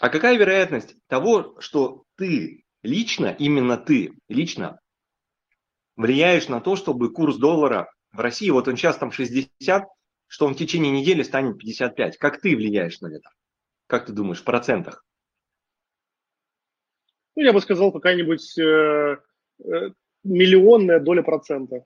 [0.00, 4.80] А какая вероятность того, что ты лично, именно ты лично
[5.96, 9.84] влияешь на то, чтобы курс доллара в России, вот он сейчас там 60,
[10.28, 12.18] что он в течение недели станет 55.
[12.18, 13.30] Как ты влияешь на это?
[13.86, 15.04] Как ты думаешь, в процентах?
[17.34, 19.16] Ну, я бы сказал, какая-нибудь э,
[19.64, 19.90] э,
[20.24, 21.84] миллионная доля процента.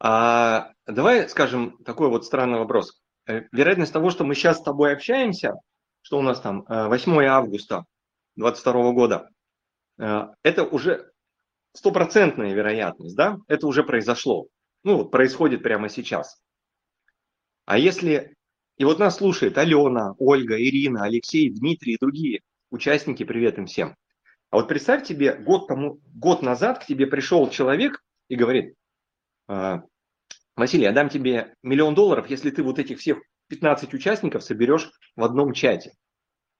[0.00, 3.00] А, давай скажем такой вот странный вопрос.
[3.26, 5.54] Э, вероятность того, что мы сейчас с тобой общаемся,
[6.02, 7.84] что у нас там 8 э, августа
[8.36, 9.28] 2022 года,
[9.98, 11.10] э, это уже
[11.72, 13.38] стопроцентная вероятность, да?
[13.48, 14.46] Это уже произошло.
[14.84, 16.40] Ну, вот происходит прямо сейчас.
[17.64, 18.34] А если...
[18.76, 23.96] И вот нас слушает Алена, Ольга, Ирина, Алексей, Дмитрий и другие участники, привет им всем.
[24.50, 28.74] А вот представь тебе, год, тому, год назад к тебе пришел человек и говорит,
[30.56, 35.22] Василий, я дам тебе миллион долларов, если ты вот этих всех 15 участников соберешь в
[35.22, 35.92] одном чате.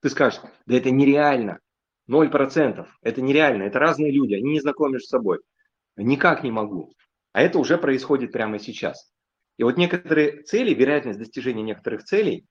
[0.00, 1.58] Ты скажешь, да это нереально,
[2.08, 5.38] 0%, это нереально, это разные люди, они не знакомишь с собой.
[5.96, 6.92] Никак не могу.
[7.32, 9.13] А это уже происходит прямо сейчас.
[9.56, 12.46] И вот некоторые цели, вероятность достижения некоторых целей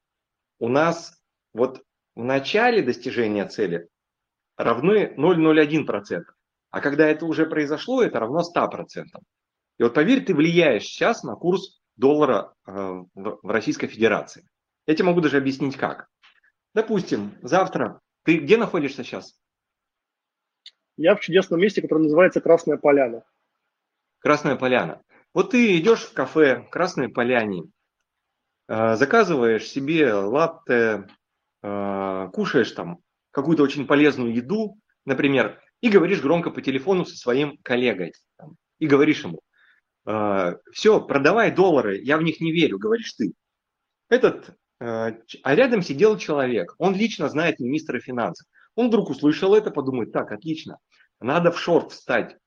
[0.59, 1.21] у нас
[1.53, 1.83] вот
[2.15, 3.89] в начале достижения цели
[4.55, 6.23] равны 0,01%.
[6.69, 9.05] А когда это уже произошло, это равно 100%.
[9.79, 12.71] И вот поверь, ты влияешь сейчас на курс доллара э,
[13.13, 14.47] в Российской Федерации.
[14.85, 16.07] Я тебе могу даже объяснить как.
[16.73, 19.39] Допустим, завтра ты где находишься сейчас?
[20.97, 23.23] Я в чудесном месте, которое называется Красная Поляна.
[24.19, 25.01] Красная Поляна.
[25.33, 27.63] Вот ты идешь в кафе Красной Поляне,
[28.67, 31.07] э, заказываешь себе латте,
[31.63, 32.99] э, кушаешь там
[33.31, 38.13] какую-то очень полезную еду, например, и говоришь громко по телефону со своим коллегой.
[38.77, 39.41] И говоришь ему,
[40.05, 43.33] «А, все, продавай доллары, я в них не верю, говоришь ты.
[44.09, 48.47] Этот, а, рядом сидел человек, он лично знает министра финансов.
[48.75, 50.77] Он вдруг услышал это, подумает, так, отлично,
[51.19, 52.37] надо в шорт встать,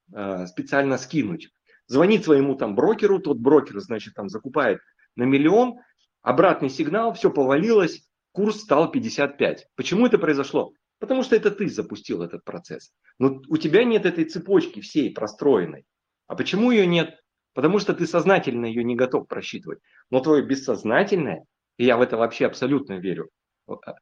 [0.47, 1.51] специально скинуть.
[1.87, 4.81] Звонит своему там брокеру, тот брокер, значит, там закупает
[5.15, 5.79] на миллион,
[6.23, 9.69] обратный сигнал, все повалилось, курс стал 55.
[9.77, 10.73] Почему это произошло?
[10.99, 12.93] Потому что это ты запустил этот процесс.
[13.19, 15.85] Но у тебя нет этой цепочки всей простроенной.
[16.27, 17.21] А почему ее нет?
[17.55, 19.79] Потому что ты сознательно ее не готов просчитывать.
[20.11, 21.45] Но твое бессознательное,
[21.79, 23.31] и я в это вообще абсолютно верю,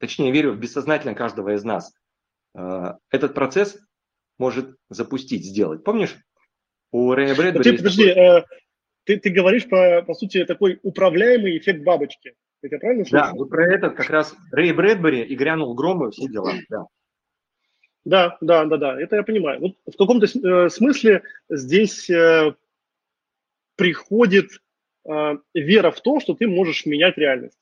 [0.00, 1.92] точнее верю в бессознательное каждого из нас,
[2.56, 3.78] э, этот процесс
[4.38, 5.84] может запустить, сделать.
[5.84, 6.16] Помнишь,
[6.94, 7.76] у Рэя Брэдбери...
[7.76, 8.22] Подожди, такой...
[8.22, 8.44] э,
[9.02, 12.34] ты, ты говоришь про, по сути, такой управляемый эффект бабочки.
[12.62, 13.26] Это правильно слышал?
[13.26, 16.52] Да, вот про этот как раз Рэй Брэдбери и грянул гром и все дела.
[16.68, 16.86] Да.
[18.04, 19.60] Да, да, да, да, это я понимаю.
[19.60, 22.54] Вот в каком-то э, смысле здесь э,
[23.74, 24.50] приходит
[25.04, 27.58] э, вера в то, что ты можешь менять реальность.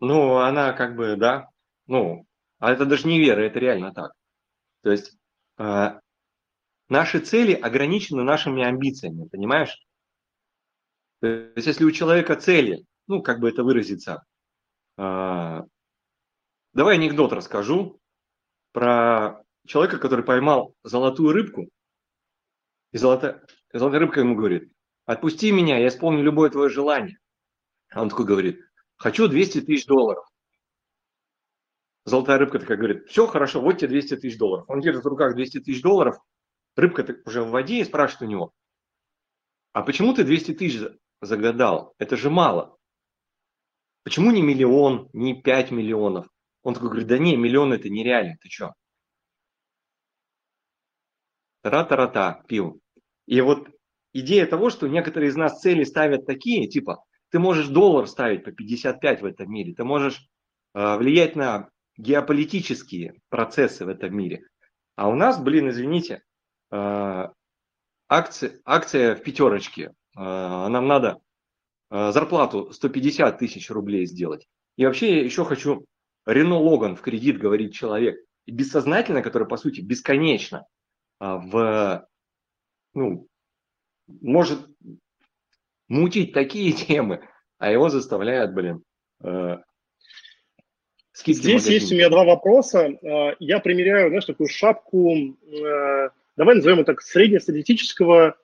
[0.00, 1.50] Ну, она как бы, да,
[1.86, 2.24] ну,
[2.58, 4.12] а это даже не вера, это реально так.
[4.82, 5.18] То есть
[5.58, 6.00] э,
[6.92, 9.76] наши цели ограничены нашими амбициями, понимаешь?
[11.20, 11.26] То
[11.56, 14.24] есть если у человека цели, ну, как бы это выразиться,
[14.98, 15.60] э,
[16.74, 17.98] давай анекдот расскажу
[18.72, 21.68] про человека, который поймал золотую рыбку,
[22.92, 24.70] и золотая, золотая рыбка ему говорит,
[25.06, 27.18] отпусти меня, я исполню любое твое желание.
[27.90, 28.60] А он такой говорит,
[28.96, 30.26] хочу 200 тысяч долларов.
[32.04, 34.66] Золотая рыбка такая говорит, все хорошо, вот тебе 200 тысяч долларов.
[34.68, 36.18] Он держит в руках 200 тысяч долларов,
[36.76, 38.52] рыбка уже в воде и спрашивает у него,
[39.72, 40.80] а почему ты 200 тысяч
[41.20, 41.94] загадал?
[41.98, 42.76] Это же мало.
[44.04, 46.26] Почему не миллион, не 5 миллионов?
[46.62, 48.74] Он такой говорит, да не, миллион это нереально, ты что?
[51.62, 52.80] Тара-тара-та, пил.
[53.26, 53.68] И вот
[54.12, 58.52] идея того, что некоторые из нас цели ставят такие, типа, ты можешь доллар ставить по
[58.52, 60.28] 55 в этом мире, ты можешь
[60.74, 64.44] э, влиять на геополитические процессы в этом мире.
[64.96, 66.22] А у нас, блин, извините,
[68.08, 71.20] акция, акция в пятерочке нам надо
[71.90, 74.46] зарплату 150 тысяч рублей сделать.
[74.76, 75.84] И вообще я еще хочу
[76.24, 80.66] Рено Логан в кредит, говорит человек, и бессознательно, который, по сути, бесконечно
[81.20, 82.08] в,
[82.94, 83.28] ну,
[84.06, 84.66] может
[85.88, 87.26] мутить такие темы,
[87.58, 88.82] а его заставляют, блин,
[89.22, 89.58] э,
[91.14, 92.86] Здесь есть у меня два вопроса.
[92.86, 98.36] Э, я примеряю, знаешь, такую шапку, э, давай назовем это так, среднестатистического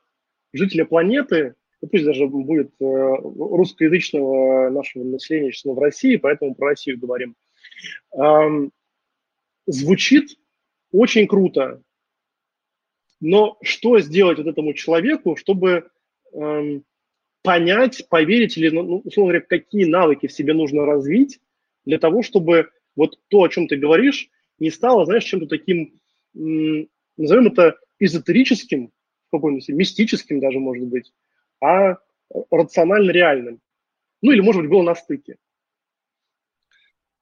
[0.53, 6.71] жителя планеты, ну, пусть даже будет э, русскоязычного нашего населения число в России, поэтому про
[6.71, 7.37] Россию говорим.
[9.67, 10.39] Звучит
[10.91, 11.83] очень круто,
[13.21, 15.91] но что сделать вот этому человеку, чтобы
[16.33, 16.85] эм,
[17.43, 21.41] понять, поверить или, ну, ну, условно говоря, какие навыки в себе нужно развить
[21.85, 25.95] для того, чтобы вот то, о чем ты говоришь, не стало, знаешь, чем-то таким,
[27.19, 28.89] назовем это эзотерическим,
[29.29, 31.13] в каком-то смысле, мистическим даже, может быть,
[31.61, 31.97] а
[32.51, 33.61] рационально реальным.
[34.23, 35.37] Ну или, может быть, было на стыке.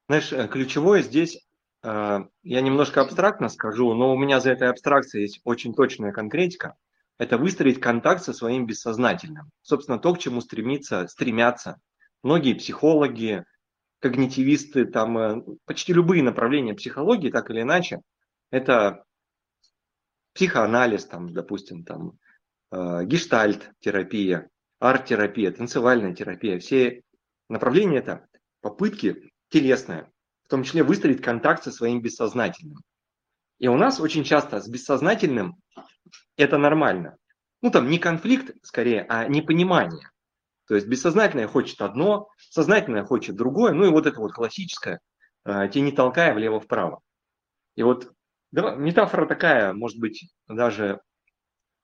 [0.07, 1.45] Знаешь, э, ключевое здесь,
[1.83, 6.75] э, я немножко абстрактно скажу, но у меня за этой абстракцией есть очень точная конкретика–
[7.17, 9.49] это выстроить контакт со своим бессознательным.
[9.61, 11.79] Собственно, то, к чему стремится, стремятся
[12.23, 13.43] многие психологи,
[13.99, 18.01] когнитивисты, там э, почти любые направления психологии, так или иначе,
[18.51, 19.03] это
[20.37, 22.19] психоанализ, там, допустим, там,
[22.71, 26.59] э, гештальт-терапия, арт-терапия, танцевальная терапия.
[26.59, 27.01] Все
[27.49, 28.27] направления это
[28.61, 30.11] попытки телесные,
[30.43, 32.83] в том числе выстроить контакт со своим бессознательным.
[33.57, 35.55] И у нас очень часто с бессознательным
[36.35, 37.17] это нормально.
[37.63, 40.11] Ну, там не конфликт, скорее, а непонимание.
[40.67, 44.99] То есть бессознательное хочет одно, сознательное хочет другое, ну и вот это вот классическое,
[45.45, 47.01] э, не толкая влево-вправо.
[47.75, 48.13] И вот
[48.51, 51.01] да, метафора такая, может быть, даже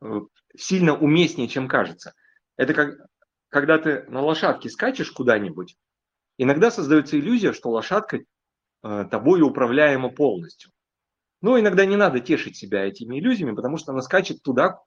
[0.01, 0.21] э,
[0.55, 2.13] сильно уместнее, чем кажется.
[2.57, 3.07] Это как,
[3.49, 5.75] когда ты на лошадке скачешь куда-нибудь,
[6.37, 8.19] иногда создается иллюзия, что лошадка
[8.83, 10.71] э, тобой управляема полностью.
[11.41, 14.79] Но иногда не надо тешить себя этими иллюзиями, потому что она скачет туда,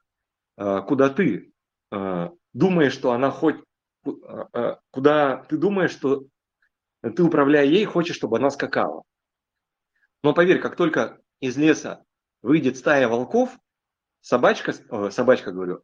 [0.57, 1.51] э, куда ты
[1.91, 3.57] э, думаешь, что она хоть,
[4.05, 6.25] э, куда ты думаешь, что
[7.01, 9.03] ты, управляя ей, хочешь, чтобы она скакала.
[10.23, 12.03] Но поверь, как только из леса
[12.41, 13.57] выйдет стая волков,
[14.21, 14.73] собачка,
[15.11, 15.83] собачка говорю,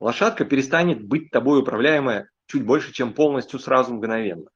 [0.00, 4.50] лошадка перестанет быть тобой управляемая чуть больше, чем полностью сразу мгновенно.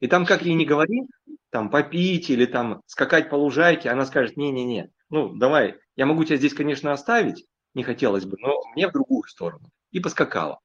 [0.00, 1.06] И там, как ей не говори,
[1.50, 6.36] там попить или там скакать по лужайке, она скажет, не-не-не, ну давай, я могу тебя
[6.36, 9.70] здесь, конечно, оставить, не хотелось бы, но мне в другую сторону.
[9.90, 10.60] И поскакала.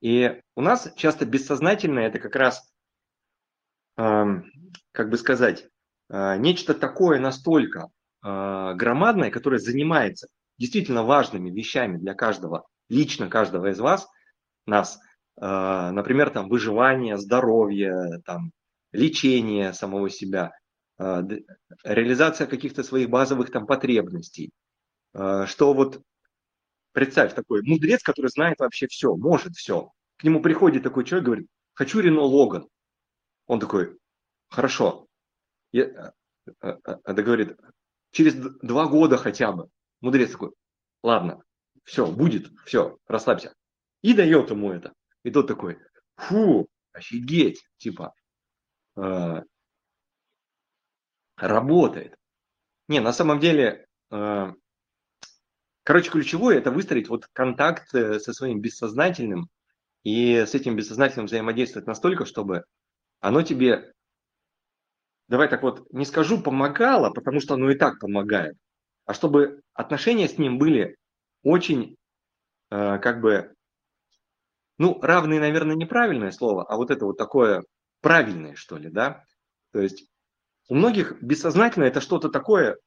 [0.00, 2.72] И у нас часто бессознательное это как раз,
[3.96, 4.24] э,
[4.92, 5.68] как бы сказать,
[6.10, 13.70] э, нечто такое настолько э, громадное, которое занимается действительно важными вещами для каждого, лично каждого
[13.70, 14.08] из вас,
[14.66, 15.00] нас,
[15.40, 18.52] э, например, там выживание, здоровье, там
[18.92, 20.52] лечение самого себя,
[20.98, 21.22] а,
[21.82, 24.52] реализация каких-то своих базовых там потребностей.
[25.14, 26.00] А, что вот
[26.92, 29.90] представь такой мудрец, который знает вообще все, может все.
[30.16, 32.68] К нему приходит такой человек, говорит, хочу Рено Логан.
[33.46, 33.98] Он такой,
[34.48, 35.06] хорошо.
[35.72, 36.12] Я,
[36.60, 37.56] а, это говорит,
[38.12, 39.68] через два года хотя бы.
[40.00, 40.52] Мудрец такой,
[41.02, 41.42] ладно,
[41.84, 43.54] все, будет, все, расслабься.
[44.02, 44.92] И дает ему это.
[45.24, 45.78] И тот такой,
[46.16, 48.14] фу, офигеть, типа,
[48.96, 49.42] Э,
[51.36, 52.16] работает.
[52.88, 54.52] Не, на самом деле, э,
[55.82, 59.48] короче, ключевое это выстроить вот контакт э, со своим бессознательным
[60.04, 62.64] и с этим бессознательным взаимодействовать настолько, чтобы
[63.20, 63.92] оно тебе,
[65.28, 68.56] давай так вот, не скажу помогало, потому что оно и так помогает,
[69.06, 70.96] а чтобы отношения с ним были
[71.42, 71.96] очень,
[72.68, 73.54] как бы,
[74.78, 77.64] ну, равные, наверное, неправильное слово, а вот это вот такое
[78.00, 79.24] правильные, что ли, да?
[79.72, 80.08] То есть
[80.68, 82.78] у многих бессознательно это что-то такое,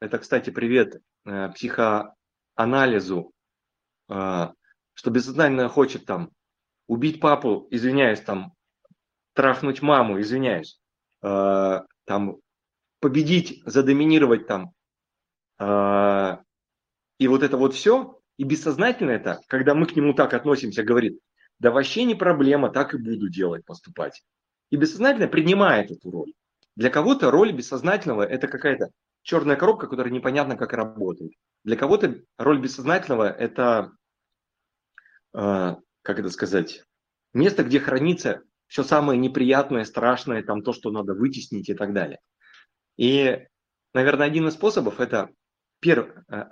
[0.00, 3.32] это, кстати, привет э, психоанализу,
[4.08, 4.48] э,
[4.94, 6.30] что бессознательно хочет там
[6.86, 8.52] убить папу, извиняюсь, там,
[9.34, 10.78] трахнуть маму, извиняюсь,
[11.22, 12.38] э, там,
[13.00, 14.72] победить, задоминировать там,
[15.58, 16.36] э,
[17.18, 21.18] и вот это вот все, и бессознательно это, когда мы к нему так относимся, говорит,
[21.58, 24.22] да вообще не проблема, так и буду делать, поступать
[24.74, 26.32] и бессознательно принимает эту роль.
[26.76, 28.90] Для кого-то роль бессознательного– это какая-то
[29.22, 31.32] черная коробка, которая непонятно как работает.
[31.62, 33.92] Для кого-то роль бессознательного– это,
[35.32, 36.82] э, как это сказать,
[37.32, 42.20] место, где хранится все самое неприятное, страшное, там то, что надо вытеснить и так далее.
[42.96, 43.46] И,
[43.92, 45.30] наверное, один из способов– это
[45.80, 46.44] пер, э,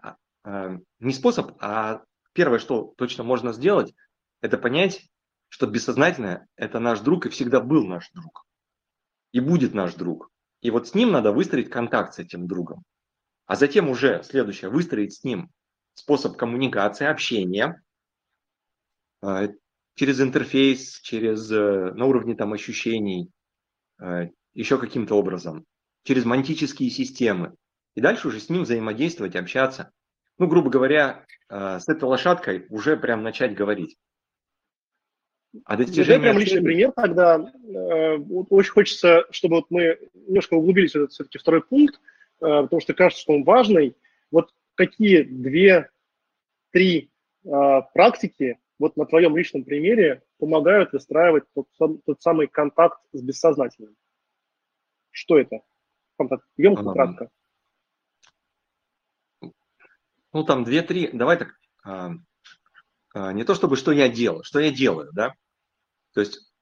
[0.45, 2.03] э, не способ, а
[2.33, 3.95] первое, что точно можно сделать,
[4.41, 5.09] это понять,
[5.49, 8.45] что бессознательное– это наш друг и всегда был наш друг.
[9.33, 10.31] И будет наш друг.
[10.61, 12.85] И вот с ним надо выстроить контакт с этим другом.
[13.47, 15.51] А затем уже следующее, выстроить с ним
[15.95, 17.83] способ коммуникации, общения
[19.23, 19.49] э,
[19.95, 23.31] через интерфейс, через, э, на уровне там ощущений,
[24.01, 25.65] э, еще каким-то образом,
[26.05, 27.55] через мантические системы.
[27.95, 29.93] И дальше уже с ним взаимодействовать, общаться.
[30.39, 33.99] Ну, грубо говоря, с этой лошадкой уже прям начать говорить.
[35.67, 36.21] А достижение...
[36.21, 37.53] прям личный пример тогда.
[38.49, 42.01] Очень хочется, чтобы вот мы немножко углубились в этот все-таки второй пункт,
[42.39, 43.95] потому что кажется, что он важный.
[44.31, 47.11] Вот какие две-три
[47.43, 53.95] практики вот на твоем личном примере помогают выстраивать тот, тот самый контакт с бессознательным?
[55.13, 55.61] Что это?
[56.19, 56.45] Контакт.
[56.57, 57.31] Емко, кратко.
[60.33, 61.55] Ну, там две-три, давай так,
[61.85, 62.11] а,
[63.15, 65.33] а, не то чтобы что я делаю, что я делаю, да?
[66.15, 66.53] То есть,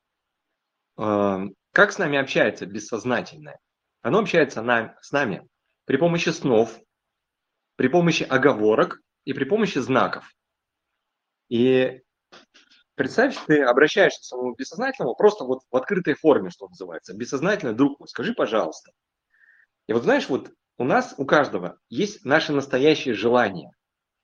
[0.98, 3.60] а, как с нами общается бессознательное?
[4.02, 5.48] Оно общается на, с нами
[5.86, 6.78] при помощи снов,
[7.76, 10.30] при помощи оговорок и при помощи знаков.
[11.48, 12.02] И
[12.94, 17.14] Представь, ты обращаешься к своему бессознательному просто вот в открытой форме, что называется.
[17.14, 18.92] Бессознательно, друг мой, скажи, пожалуйста.
[19.86, 23.70] И вот знаешь, вот у нас, у каждого есть наши настоящие желания.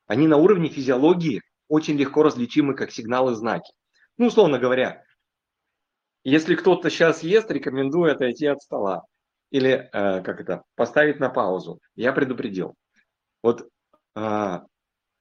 [0.06, 3.72] Они на уровне физиологии очень легко различимы как сигналы знаки.
[4.18, 5.02] Ну, условно говоря,
[6.22, 9.04] если кто-то сейчас ест, рекомендую отойти от стола.
[9.50, 11.80] Или, э, как это, поставить на паузу.
[11.94, 12.74] Я предупредил.
[13.42, 13.68] Вот
[14.16, 14.58] э,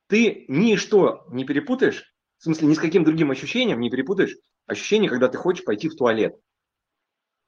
[0.08, 4.36] ты ничто не перепутаешь в смысле, ни с каким другим ощущением не перепутаешь
[4.68, 6.36] ощущение, когда ты хочешь пойти в туалет.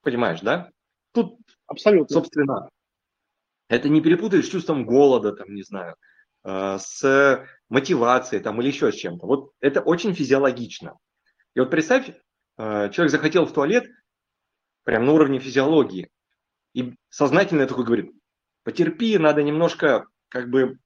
[0.02, 0.72] Понимаешь, да?
[1.14, 2.70] Тут абсолютно, собственно,
[3.70, 5.96] это не перепутаешь с чувством голода, там, не знаю,
[6.44, 9.26] э, с мотивацией там, или еще с чем-то.
[9.26, 10.98] Вот это очень физиологично.
[11.54, 13.90] И вот представь, э, человек захотел в туалет
[14.84, 16.10] прям на уровне физиологии,
[16.74, 18.12] и сознательно такой говорит,
[18.64, 20.78] потерпи, надо немножко как бы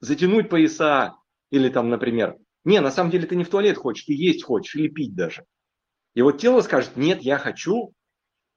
[0.00, 1.16] затянуть пояса,
[1.50, 4.74] или там, например, не, на самом деле ты не в туалет хочешь, ты есть хочешь
[4.74, 5.44] или пить даже.
[6.14, 7.92] И вот тело скажет, нет, я хочу,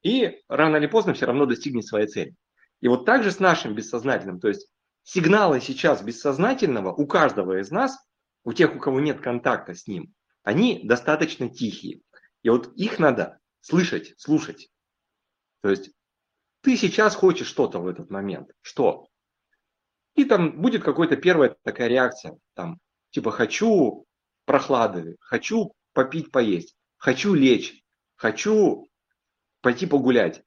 [0.04, 2.36] и рано или поздно все равно достигнет своей цели.
[2.80, 4.70] И вот так же с нашим бессознательным, то есть
[5.04, 7.98] сигналы сейчас бессознательного у каждого из нас,
[8.44, 12.02] у тех, у кого нет контакта с ним, они достаточно тихие.
[12.44, 14.70] И вот их надо слышать, слушать.
[15.62, 15.92] То есть
[16.62, 18.52] ты сейчас хочешь что-то в этот момент.
[18.62, 19.08] Что?
[20.16, 22.38] И там будет какая-то первая такая реакция.
[22.54, 22.80] Там,
[23.12, 24.06] Типа хочу
[24.46, 27.82] прохлады, хочу попить, поесть, хочу лечь,
[28.16, 28.88] хочу
[29.62, 30.44] пойти погулять.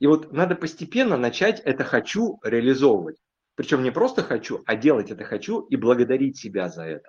[0.00, 3.18] И вот надо постепенно начать это хочу реализовывать.
[3.54, 7.08] Причем не просто хочу, а делать это хочу и благодарить себя за это.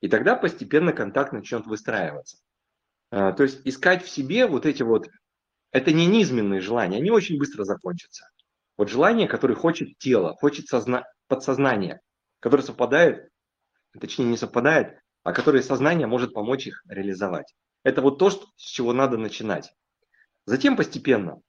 [0.00, 2.38] И тогда постепенно контакт начнет выстраиваться.
[3.10, 5.08] А, то есть искать в себе вот эти вот,
[5.72, 8.28] это не низменные желания, они очень быстро закончатся.
[8.76, 11.04] Вот желание, которое хочет тело, хочет созна...
[11.28, 12.00] подсознание,
[12.40, 13.30] которое совпадает
[13.98, 17.54] точнее не совпадает, а которые сознание может помочь их реализовать.
[17.82, 19.72] Это вот то, с чего надо начинать.
[20.44, 21.40] Затем постепенно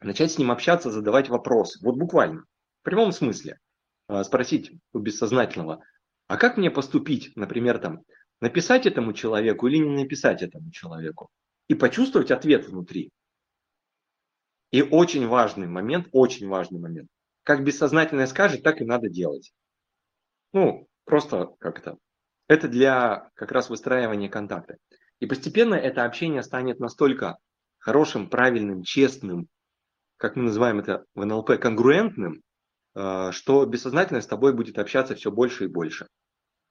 [0.00, 1.78] начать с ним общаться, задавать вопросы.
[1.84, 2.42] Вот буквально,
[2.80, 3.58] в прямом смысле.
[4.10, 5.84] А, спросить у бессознательного,
[6.26, 8.02] а как мне поступить, например, там,
[8.40, 11.28] написать этому человеку или не написать этому человеку?
[11.68, 13.10] И почувствовать ответ внутри.
[14.72, 17.08] И очень важный момент, очень важный момент.
[17.44, 19.52] Как бессознательное скажет, так и надо делать.
[20.52, 21.96] Ну, Просто как это?
[22.46, 24.76] Это для как раз выстраивания контакта.
[25.18, 27.38] И постепенно это общение станет настолько
[27.78, 29.48] хорошим, правильным, честным,
[30.18, 32.42] как мы называем это в НЛП, конгруентным,
[32.94, 36.06] э, что бессознательно с тобой будет общаться все больше и больше.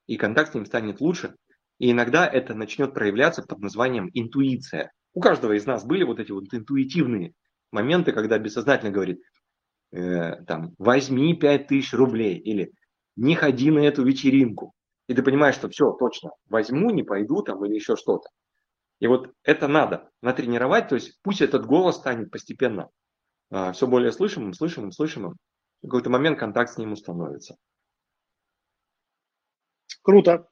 [0.08, 1.36] И контакт с ним станет лучше.
[1.78, 4.94] И иногда это начнет проявляться под названием интуиция.
[5.14, 7.34] У каждого из нас были вот эти вот интуитивные
[7.74, 9.20] моменты, когда бессознательно говорит,
[9.92, 12.72] э, там, возьми 5000 рублей или
[13.16, 14.74] не ходи на эту вечеринку.
[15.08, 18.30] И ты понимаешь, что все, точно, возьму, не пойду там или еще что-то.
[19.00, 22.90] И вот это надо натренировать, то есть пусть этот голос станет постепенно
[23.50, 25.38] а, все более слышимым, слышимым, слышимым.
[25.82, 27.56] В какой-то момент контакт с ним установится.
[30.02, 30.48] Круто.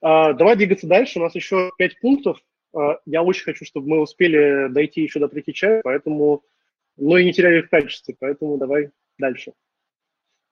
[0.00, 1.18] А, давай двигаться дальше.
[1.18, 2.38] У нас еще пять пунктов.
[2.74, 6.42] А, я очень хочу, чтобы мы успели дойти еще до третьей части, поэтому,
[6.96, 9.52] но и не теряли в качестве, поэтому давай дальше.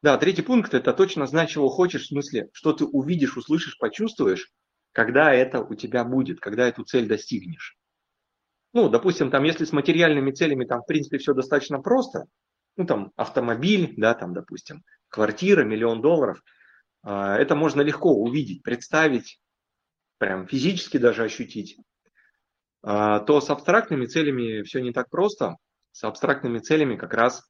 [0.02, 4.50] Да, третий пункт– это точно знать, чего хочешь, в смысле, что ты увидишь, услышишь, почувствуешь,
[4.92, 7.76] когда это у тебя будет, когда эту цель достигнешь.
[8.72, 12.24] Ну, допустим, там, если с материальными целями, там, в принципе, все достаточно просто,
[12.76, 16.42] ну, там, автомобиль, да, там, допустим, квартира, миллион долларов,
[17.02, 19.38] а, это можно легко увидеть, представить,
[20.18, 21.76] прям физически даже ощутить,
[22.82, 25.56] а, то с абстрактными целями все не так просто.
[25.92, 27.49] С абстрактными целями как раз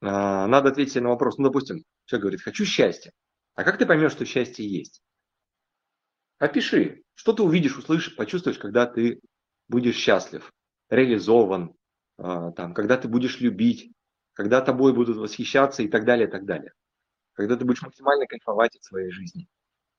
[0.00, 1.38] надо ответить на вопрос.
[1.38, 3.12] Ну, допустим, человек говорит, хочу счастья.
[3.54, 5.02] А как ты поймешь, что счастье есть?
[6.38, 9.20] Опиши, что ты увидишь, услышишь, почувствуешь, когда ты
[9.68, 10.50] будешь счастлив,
[10.88, 11.74] реализован,
[12.16, 13.92] а, там, когда ты будешь любить,
[14.32, 16.72] когда тобой будут восхищаться и так далее, и так далее.
[17.34, 19.48] Когда ты будешь максимально кайфовать от своей жизни.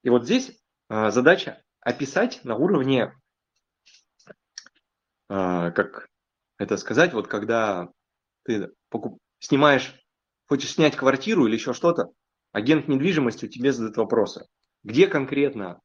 [0.02, 3.14] И вот здесь а, задача описать на уровне,
[5.28, 6.10] как
[6.58, 7.90] это сказать, вот когда
[8.44, 9.18] ты покуп...
[9.42, 9.94] снимаешь,
[10.48, 12.12] хочешь снять квартиру или еще что-то,
[12.52, 14.46] агент недвижимости тебе задает вопросы.
[14.84, 15.82] Где конкретно,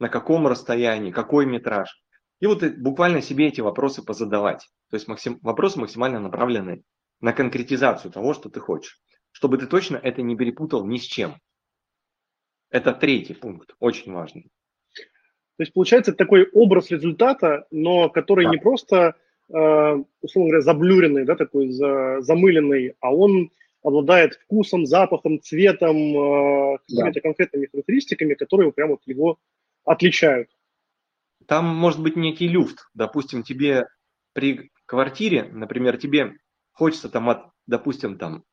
[0.00, 1.88] на каком расстоянии, какой метраж.
[2.40, 4.68] И вот буквально себе эти вопросы позадавать.
[4.90, 6.82] То есть максим, вопросы максимально направлены
[7.20, 9.00] на конкретизацию того, что ты хочешь.
[9.30, 11.38] Чтобы ты точно это не перепутал ни с чем.
[12.70, 14.50] Это третий пункт, очень важный.
[15.56, 18.50] То есть получается такой образ результата, но который да.
[18.50, 19.14] не просто,
[19.48, 23.50] условно говоря, заблюренный, да, такой замыленный, а он
[23.84, 27.20] обладает вкусом, запахом, цветом, э, какими-то да.
[27.20, 29.38] конкретными характеристиками, которые прямо вот его
[29.84, 30.48] отличают.
[31.46, 32.88] Там может быть некий люфт.
[32.94, 33.86] Допустим, тебе
[34.32, 36.32] при квартире, например, тебе
[36.72, 38.44] хочется там от, допустим, там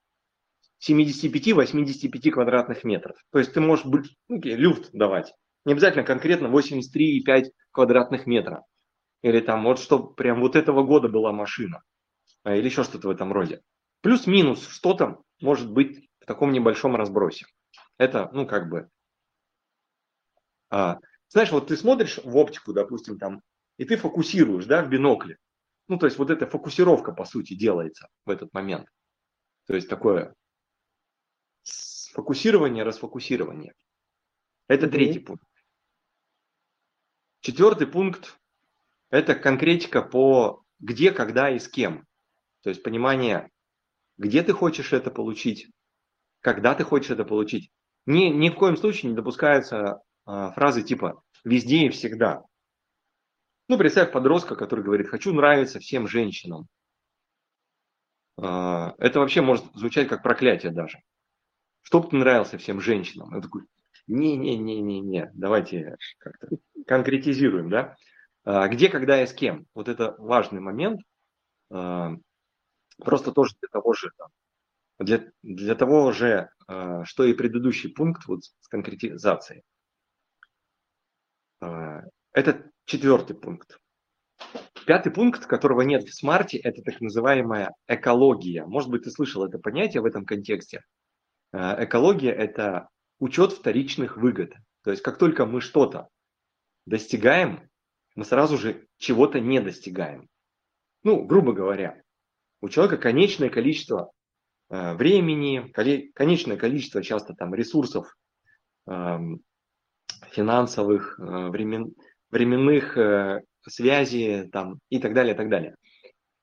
[0.85, 3.15] 75-85 квадратных метров.
[3.31, 5.33] То есть ты можешь быть, ну, люфт давать.
[5.63, 8.65] Не обязательно конкретно 83,5 квадратных метра.
[9.21, 11.83] Или там вот что прям вот этого года была машина.
[12.43, 13.61] А, или еще что-то в этом роде.
[14.01, 17.45] Плюс-минус что-то может быть в таком небольшом разбросе.
[17.97, 18.89] Это, ну, как бы...
[20.69, 20.99] А,
[21.29, 23.41] знаешь, вот ты смотришь в оптику, допустим, там,
[23.77, 25.37] и ты фокусируешь, да, в бинокле.
[25.87, 28.87] Ну, то есть вот эта фокусировка, по сути, делается в этот момент.
[29.67, 30.33] То есть такое
[32.13, 33.73] фокусирование, расфокусирование.
[34.67, 34.89] Это mm-hmm.
[34.89, 35.45] третий пункт.
[37.41, 38.39] Четвертый пункт–
[39.11, 42.07] это конкретика по где, когда и с кем.
[42.63, 43.49] То есть понимание,
[44.17, 45.69] где ты хочешь это получить,
[46.39, 47.71] когда ты хочешь это получить.
[48.07, 52.43] Ни, ни в коем случае не допускаются а, фразы типа «везде и всегда».
[53.67, 56.67] Ну, представь подростка, который говорит «хочу нравиться всем женщинам».
[58.37, 60.99] А, это вообще может звучать как проклятие даже.
[61.83, 63.35] Чтоб ты нравился всем женщинам.
[63.35, 63.63] Я такой,
[64.07, 66.47] не-не-не-не-не, давайте как-то
[66.87, 67.97] конкретизируем, да?
[68.43, 69.65] А, где, когда и с кем?
[69.73, 71.01] Вот это важный момент.
[72.97, 74.11] Просто тоже для того же,
[74.99, 79.63] для, для того же, э, что и предыдущий пункт вот с конкретизацией.
[81.59, 83.79] Это четвертый пункт.
[84.85, 88.65] Пятый пункт, которого нет в смарте, это так называемая экология.
[88.65, 90.83] Может быть, ты слышал это понятие в этом контексте.
[91.53, 92.89] Экология– это
[93.19, 94.53] учет вторичных выгод.
[94.83, 96.09] То есть, как только мы что-то
[96.85, 97.69] достигаем,
[98.15, 100.27] мы сразу же чего-то не достигаем.
[101.03, 102.01] Ну, грубо говоря,
[102.61, 104.11] у человека конечное количество
[104.69, 105.71] э, времени,
[106.13, 108.15] конечное количество часто там ресурсов
[108.87, 109.41] эм,
[110.31, 111.93] финансовых, э, времен,
[112.29, 115.75] временных э, связей там, и так далее, и так далее.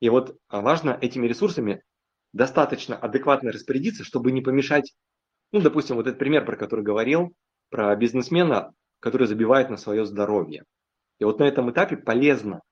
[0.01, 1.83] И вот важно этими ресурсами
[2.33, 4.95] достаточно адекватно распорядиться, чтобы не помешать,
[5.53, 7.35] ну, допустим, вот этот пример, про который говорил,
[7.71, 10.65] про бизнесмена, который забивает на свое здоровье.
[11.19, 12.63] И вот на этом этапе полезно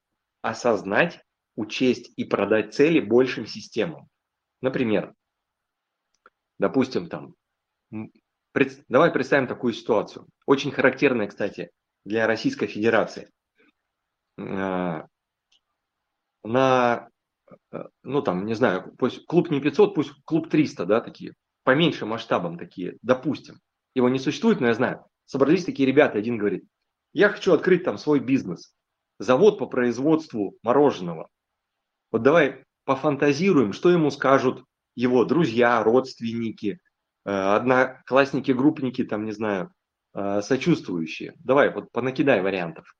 [0.42, 1.20] осознать,
[1.56, 4.08] учесть и продать цели большим системам.
[4.60, 5.14] Например,
[6.58, 7.34] допустим, там,
[8.52, 10.26] пред, давай представим такую ситуацию.
[10.46, 11.70] Очень характерная, кстати,
[12.04, 13.30] для Российской Федерации.
[14.38, 15.06] А,
[16.44, 17.08] на,
[17.72, 21.34] э, ну там, не знаю, пусть клуб не 500, пусть клуб 300, да, такие,
[21.64, 23.60] поменьше масштабом такие, допустим.
[23.94, 25.04] Его не существует, но я знаю.
[25.24, 26.64] Собрались такие ребята, один говорит,
[27.16, 28.74] я хочу открыть там свой бизнес,
[29.18, 31.30] завод по производству мороженого.
[32.12, 34.64] Вот давай пофантазируем, что ему скажут
[34.94, 36.78] его друзья, родственники,
[37.24, 39.72] э, одноклассники, группники, там, не знаю,
[40.14, 41.32] э, сочувствующие.
[41.38, 42.94] Давай, вот понакидай вариантов.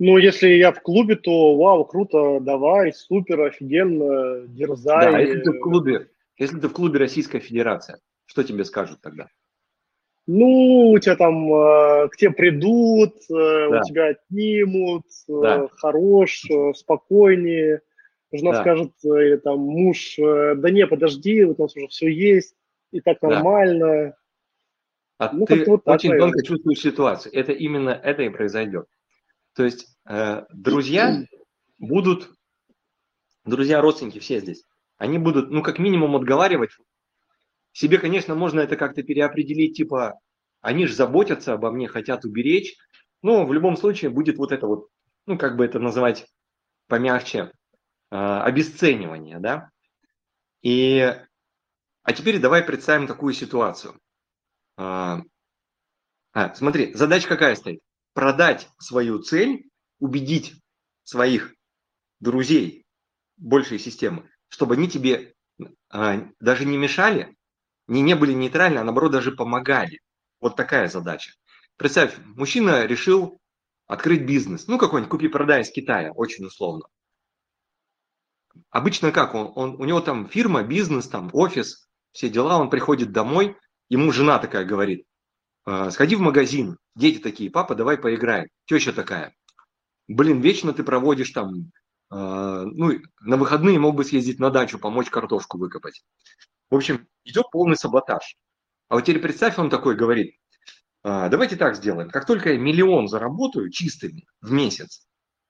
[0.00, 5.12] Ну, если я в клубе, то вау, круто, давай, супер, офигенно, дерзай.
[5.12, 9.28] Да, если ты в клубе, если ты в клубе Российская Федерация, что тебе скажут тогда?
[10.30, 13.80] Ну, у тебя там э, к тебе придут, э, да.
[13.80, 15.68] у тебя отнимут, э, да.
[15.78, 17.80] хорош, э, спокойнее.
[18.30, 18.60] Жена да.
[18.60, 22.54] скажет, э, там, муж, э, да не, подожди, у нас уже все есть,
[22.92, 24.14] и так нормально.
[25.18, 25.26] Да.
[25.30, 27.34] А ну, ты вот очень так, тонко чувствуешь ситуацию.
[27.34, 28.84] Это именно это и произойдет.
[29.56, 31.24] То есть э, друзья
[31.78, 32.28] будут,
[33.46, 34.62] друзья, родственники все здесь,
[34.98, 36.72] они будут, ну, как минимум, отговаривать
[37.78, 40.18] себе, конечно, можно это как-то переопределить, типа,
[40.60, 42.76] они же заботятся обо мне, хотят уберечь.
[43.22, 44.88] Но в любом случае будет вот это вот,
[45.26, 46.26] ну, как бы это называть
[46.88, 47.52] помягче,
[48.10, 49.70] э, обесценивание, да.
[50.60, 51.16] И,
[52.02, 53.96] а теперь давай представим такую ситуацию.
[54.76, 55.20] А,
[56.32, 57.78] а, смотри, задача какая стоит?
[58.12, 59.70] Продать свою цель,
[60.00, 60.54] убедить
[61.04, 61.54] своих
[62.18, 62.86] друзей
[63.36, 65.34] большей системы, чтобы они тебе
[65.90, 67.37] а, даже не мешали,
[67.88, 70.00] не, не были нейтральны, а наоборот даже помогали.
[70.40, 71.32] Вот такая задача.
[71.76, 73.40] Представь, мужчина решил
[73.86, 76.84] открыть бизнес, ну какой-нибудь купи-продай из Китая, очень условно.
[78.70, 79.34] Обычно как?
[79.34, 83.56] Он, он, у него там фирма, бизнес, там офис, все дела, он приходит домой,
[83.88, 85.06] ему жена такая говорит,
[85.64, 88.48] «А, сходи в магазин, дети такие, папа, давай поиграем.
[88.66, 89.34] Теща такая,
[90.08, 91.70] блин, вечно ты проводишь там,
[92.10, 96.02] э, ну, на выходные мог бы съездить на дачу, помочь картошку выкопать.
[96.70, 98.36] В общем, идет полный саботаж.
[98.88, 100.34] А вот теперь представь, он такой говорит,
[101.04, 105.06] э, давайте так сделаем, как только я миллион заработаю чистыми в месяц,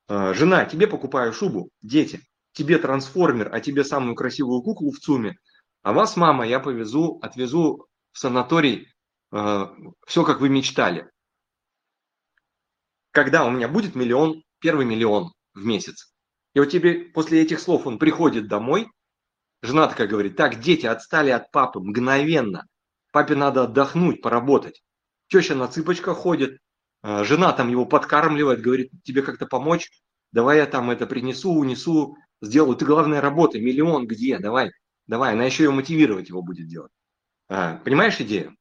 [0.08, 2.20] э, жена, тебе покупаю шубу, дети,
[2.52, 5.36] тебе трансформер, а тебе самую красивую куклу в ЦУМе,
[5.82, 8.88] а вас, мама, я повезу, отвезу в санаторий,
[9.32, 9.66] э,
[10.06, 11.08] все, как вы мечтали.
[13.12, 16.12] Когда у меня будет миллион первый миллион в месяц.
[16.54, 18.88] И вот тебе после этих слов он приходит домой,
[19.62, 22.66] жена такая говорит, так, дети отстали от папы мгновенно,
[23.12, 24.82] папе надо отдохнуть, поработать.
[25.28, 26.58] Теща на цыпочках ходит,
[27.02, 29.90] а, жена там его подкармливает, говорит, тебе как-то помочь,
[30.32, 32.76] давай я там это принесу, унесу, сделаю.
[32.76, 34.70] Ты главное работай, миллион где, давай,
[35.06, 35.32] давай.
[35.32, 36.92] Она еще и мотивировать его будет делать.
[37.48, 38.56] А, понимаешь идею?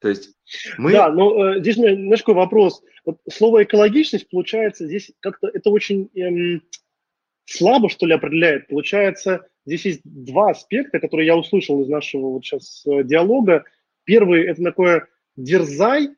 [0.00, 0.34] То есть
[0.78, 0.92] мы...
[0.92, 2.82] Да, но э, здесь знаешь, какой вопрос.
[3.04, 6.62] Вот слово экологичность, получается, здесь как-то это очень эм,
[7.46, 8.68] слабо, что ли, определяет.
[8.68, 13.64] Получается, здесь есть два аспекта, которые я услышал из нашего вот сейчас э, диалога.
[14.04, 16.10] Первый– это такое дерзай,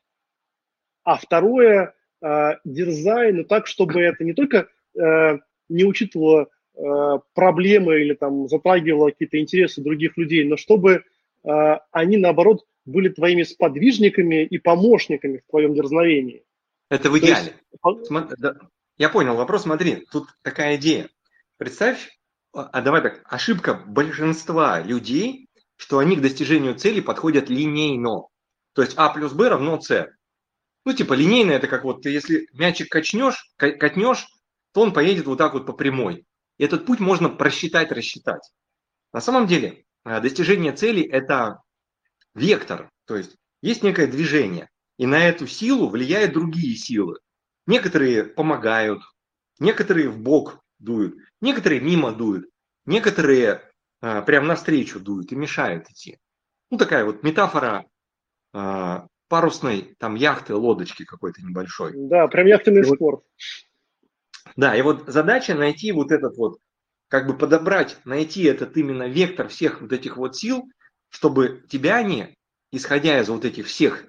[1.03, 6.81] а второе э,– дерзай, но так, чтобы это не только э, не учитывало э,
[7.33, 11.03] проблемы или там затрагивало какие-то интересы других людей, но чтобы
[11.43, 11.49] э,
[11.91, 16.43] они, наоборот, были твоими сподвижниками и помощниками в твоем дерзновении.
[16.89, 17.53] Это в идеале.
[17.83, 18.11] Есть...
[18.97, 19.63] Я понял вопрос.
[19.63, 21.07] Смотри, тут такая идея.
[21.57, 22.18] Представь,
[22.53, 28.27] а, а давай так, ошибка большинства людей, что они к достижению цели подходят линейно.
[28.73, 30.07] То есть А плюс Б равно С.
[30.85, 34.25] Ну, типа линейно это как вот ты если мячик качнешь, катнешь,
[34.73, 36.25] то он поедет вот так вот по прямой.
[36.57, 38.41] И этот путь можно просчитать, рассчитать.
[39.13, 41.61] На самом деле, а, достижение цели– это
[42.35, 47.19] вектор, то есть есть некое движение, и на эту силу влияют другие силы.
[47.65, 49.01] Некоторые помогают,
[49.59, 52.49] некоторые в бок дуют, некоторые мимо дуют,
[52.85, 53.61] некоторые
[54.01, 56.17] а, прям навстречу дуют и мешают идти.
[56.71, 57.85] Ну, такая вот метафора
[58.53, 61.93] а, парусной там яхты, лодочки какой-то небольшой.
[61.95, 63.23] Да, прям яхтенный и спорт.
[63.23, 66.59] Вот, да, и вот задача найти вот этот вот,
[67.07, 70.69] как бы подобрать, найти этот именно вектор всех вот этих вот сил,
[71.09, 72.35] чтобы тебя они,
[72.71, 74.05] исходя из вот этих всех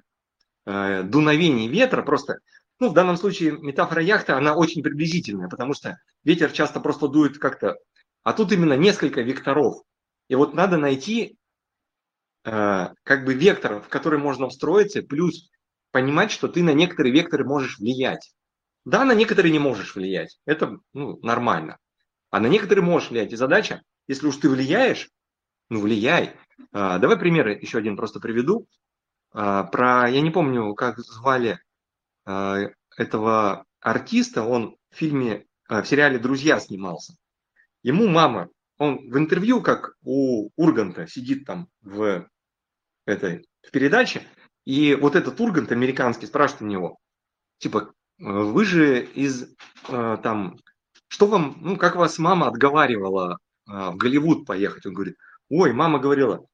[0.65, 2.39] э, дуновений ветра, просто,
[2.81, 7.37] ну, в данном случае метафора яхты, она очень приблизительная, потому что ветер часто просто дует
[7.37, 7.77] как-то,
[8.23, 9.83] а тут именно несколько векторов.
[10.27, 11.37] И вот надо найти
[12.43, 15.51] э, как бы вектор, в который можно встроиться, плюс
[15.91, 18.33] понимать, что ты на некоторые векторы можешь влиять.
[18.83, 20.39] Да, на некоторые не можешь влиять.
[20.47, 21.77] Это ну, нормально.
[22.31, 23.31] А на некоторые можешь влиять.
[23.31, 25.09] И задача, если уж ты влияешь,
[25.69, 26.35] ну влияй.
[26.71, 28.65] А, давай примеры еще один просто приведу.
[29.33, 31.59] А, про, я не помню, как звали
[32.25, 37.15] этого артиста, он в фильме, в сериале «Друзья» снимался.
[37.83, 42.27] Ему мама, он в интервью, как у Урганта, сидит там в
[43.05, 44.23] этой в передаче,
[44.65, 46.97] и вот этот Ургант американский спрашивает у него,
[47.59, 49.47] типа, вы же из
[49.87, 50.57] там,
[51.07, 54.85] что вам, ну, как вас мама отговаривала в Голливуд поехать?
[54.85, 55.15] Он говорит,
[55.49, 56.45] ой, мама говорила,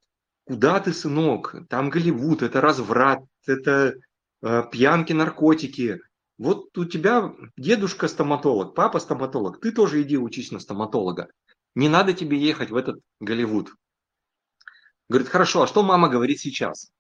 [0.46, 3.94] куда ты, сынок, там Голливуд, это разврат, это э,
[4.42, 6.00] пьянки, наркотики.
[6.38, 11.30] Вот у тебя дедушка стоматолог, папа стоматолог, ты тоже иди учись на стоматолога.
[11.76, 13.74] Не надо тебе ехать в этот Голливуд.
[15.10, 16.92] Говорит, хорошо, а что мама говорит сейчас?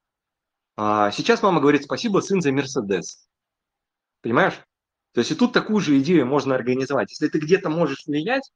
[0.75, 3.27] А сейчас мама говорит, спасибо, сын, за Мерседес.
[4.21, 4.59] Понимаешь?
[5.13, 7.09] То есть и тут такую же идею можно организовать.
[7.09, 8.51] Если ты где-то можешь влиять,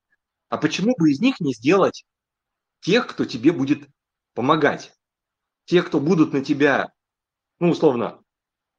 [0.50, 2.06] а почему бы из них не сделать
[2.82, 3.88] тех, кто тебе будет
[4.34, 4.94] помогать.
[5.66, 6.92] Тех, кто будут на тебя,
[7.60, 8.20] ну, условно,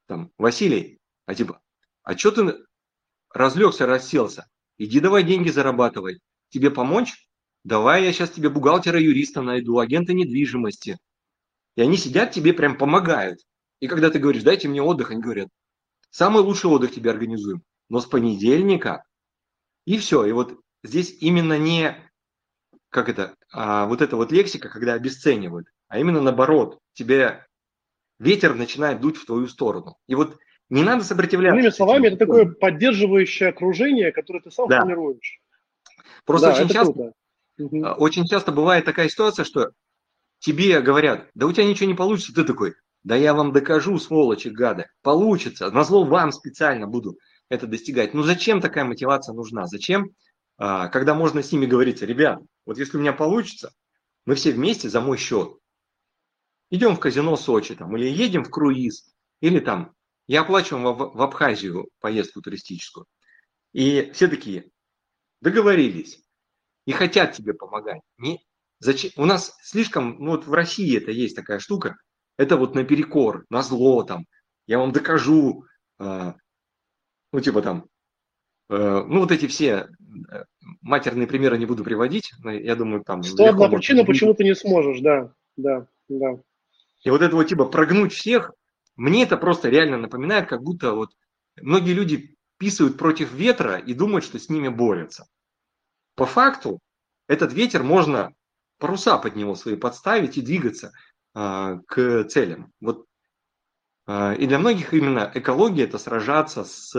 [0.07, 1.61] там, Василий, а типа,
[2.03, 2.65] а что ты
[3.33, 4.47] разлегся, расселся?
[4.79, 6.21] Иди давай деньги зарабатывай.
[6.51, 7.29] Тебе помочь?
[7.65, 10.99] Давай я сейчас тебе бухгалтера-юриста найду, агента недвижимости.
[11.77, 13.41] И они сидят тебе прям помогают.
[13.81, 15.49] И когда ты говоришь, дайте мне отдых, они говорят,
[16.11, 19.05] самый лучший отдых тебе организуем, но с понедельника.
[19.85, 20.25] И все.
[20.25, 21.97] И вот здесь именно не,
[22.91, 27.47] как это, а, вот эта вот лексика, когда обесценивают, а именно наоборот, тебе
[28.23, 29.97] ветер начинает дуть в твою сторону.
[30.07, 30.39] И вот
[30.70, 31.59] не надо сопротивляться.
[31.59, 34.81] Иными словами, это такое поддерживающее окружение, которое ты сам да.
[34.81, 35.41] формируешь.
[36.25, 37.12] Просто да, очень, часто,
[37.57, 37.95] круто.
[37.95, 39.73] очень часто бывает такая ситуация, что
[40.39, 44.49] тебе говорят, да у тебя ничего не получится, ты такой, да я вам докажу, сволочи,
[44.49, 47.18] гады, получится, назло вам специально буду
[47.49, 48.14] это достигать.
[48.14, 49.66] Ну зачем такая мотивация нужна?
[49.66, 50.11] Зачем,
[50.59, 53.73] а, когда можно с ними говорить, ребят, вот если у меня получится,
[54.27, 55.59] мы все вместе за мой счет
[56.73, 59.95] идем в казино Сочи там, или едем в круиз, или там,
[60.27, 63.07] я оплачиваю в, в Абхазию поездку туристическую.
[63.73, 64.70] И все такие,
[65.41, 66.25] договорились,
[66.87, 68.01] и хотят тебе помогать.
[68.18, 68.45] Не,
[68.83, 69.12] Зачем?
[69.16, 71.97] У нас слишком, ну вот в России это есть такая штука,
[72.37, 74.27] это вот наперекор, на зло там,
[74.66, 75.66] я вам докажу,
[76.01, 76.33] э,
[77.33, 77.87] ну типа там,
[78.70, 79.87] э, ну вот эти все
[80.33, 80.45] э,
[80.81, 83.23] матерные примеры не буду приводить, но я думаю там...
[83.23, 86.41] Что одна причина, почему ты не сможешь, да, да, да.
[87.03, 88.53] И вот это вот типа прогнуть всех,
[88.97, 91.11] мне это просто реально напоминает, как будто вот
[91.61, 95.27] многие люди писают против ветра и думают, что с ними борются.
[96.15, 96.79] По факту
[97.27, 98.33] этот ветер можно
[98.79, 100.93] паруса под него свои подставить и двигаться
[101.35, 102.73] а, к целям.
[102.81, 103.07] Вот
[104.07, 106.95] а, и для многих именно экология это сражаться с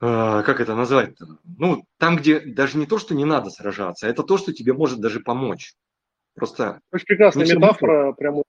[0.00, 1.16] а, как это назвать?
[1.44, 5.00] Ну, там, где даже не то, что не надо сражаться, это то, что тебе может
[5.00, 5.74] даже помочь.
[6.34, 6.80] Просто.
[6.92, 8.42] Очень прекрасная метафора, прямо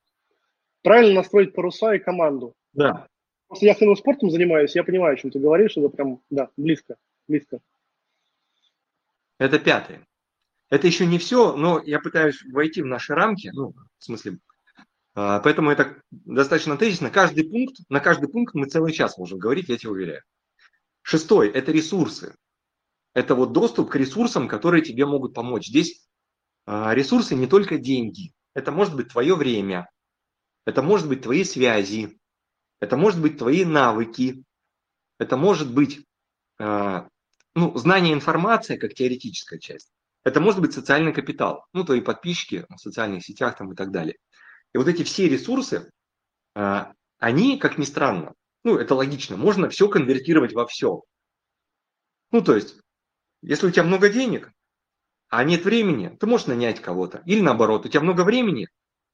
[0.81, 2.53] правильно настроить паруса и команду.
[2.73, 3.07] Да.
[3.47, 6.95] Просто я хэнным спортом занимаюсь, я понимаю, о чем ты говоришь, это прям, да, близко,
[7.27, 7.59] близко.
[9.37, 10.05] Это пятое.
[10.69, 14.39] Это еще не все, но я пытаюсь войти в наши рамки, ну, в смысле,
[15.15, 17.09] а, поэтому это достаточно тезисно.
[17.09, 20.21] Каждый пункт, на каждый пункт мы целый час можем говорить, я тебе уверяю.
[21.01, 22.35] Шестой– это ресурсы.
[23.13, 25.67] Это вот доступ к ресурсам, которые тебе могут помочь.
[25.67, 26.04] Здесь
[26.67, 28.33] ресурсы не только деньги.
[28.53, 29.89] Это может быть твое время,
[30.65, 32.17] это может быть твои связи,
[32.79, 34.43] это может быть твои навыки,
[35.19, 36.05] это может быть
[36.57, 37.07] а,
[37.53, 39.91] ну, знание информации как теоретическая часть.
[40.23, 44.17] Это может быть социальный капитал, ну, твои подписчики в социальных сетях там и так далее.
[44.73, 45.89] И вот эти все ресурсы,
[46.55, 51.03] а, они, как ни странно, ну, это логично, можно все конвертировать во все.
[52.31, 52.77] Ну, то есть,
[53.41, 54.51] если у тебя много денег,
[55.37, 57.21] а нет времени, ты можешь нанять кого-то.
[57.25, 58.69] Или наоборот, у тебя много времени,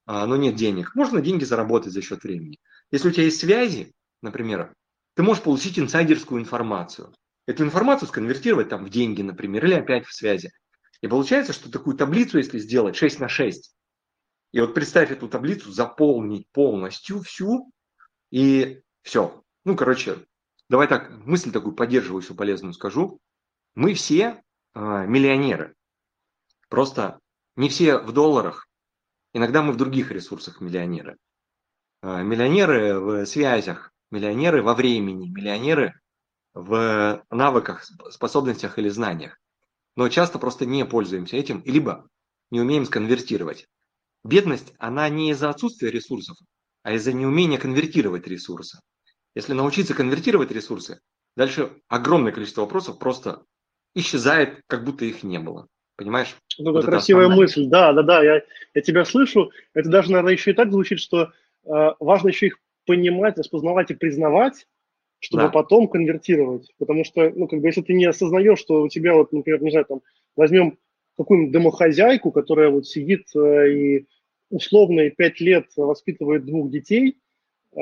[0.06, 0.94] а, но нет денег.
[0.94, 2.60] Можно деньги заработать за счет времени.
[2.92, 4.76] Если у тебя есть связи, например,
[5.16, 7.14] ты можешь получить инсайдерскую информацию.
[7.48, 10.52] Эту информацию сконвертировать там в деньги, например, или опять в связи.
[11.02, 13.74] И получается, что такую таблицу, если сделать 6 на 6,
[14.52, 17.72] и вот представь эту таблицу, заполнить полностью всю,
[18.30, 19.44] и все.
[19.66, 20.20] Ну, короче,
[20.70, 23.20] давай так, мысль такую поддерживающую, полезную скажу.
[23.74, 24.44] Мы все
[24.76, 25.76] э, миллионеры.
[26.72, 27.20] Просто
[27.56, 28.68] не все в долларах.
[29.34, 31.18] Иногда мы в других ресурсах миллионеры.
[32.02, 35.94] Э, миллионеры в связях, миллионеры во времени, миллионеры
[36.56, 39.38] в навыках, способностях или знаниях
[39.96, 42.08] но часто просто не пользуемся этим, либо
[42.50, 43.68] не умеем сконвертировать.
[44.24, 46.38] Бедность, она не из-за отсутствия ресурсов,
[46.84, 48.80] а из-за неумения конвертировать ресурсы.
[49.36, 51.00] Если научиться конвертировать ресурсы,
[51.36, 53.44] дальше огромное количество вопросов просто
[53.96, 55.68] исчезает, как будто их не было.
[56.02, 56.36] Понимаешь?
[56.58, 57.46] Ну, вот красивая основная.
[57.46, 57.66] мысль.
[57.68, 58.42] Да, да, да, я,
[58.74, 59.52] я тебя слышу.
[59.76, 61.32] Это даже, наверное, еще и так звучит, что
[61.64, 64.66] э, важно еще их понимать, распознавать и признавать,
[65.20, 65.50] чтобы да.
[65.50, 66.74] потом конвертировать.
[66.80, 69.70] Потому что, ну, как бы, если ты не осознаешь, что у тебя, вот, например, не
[69.70, 70.02] знаю, там,
[70.36, 70.80] возьмем
[71.18, 74.08] какую-нибудь домохозяйку, которая вот сидит э, и
[74.50, 77.20] условно пять лет воспитывает двух детей,
[77.76, 77.80] э,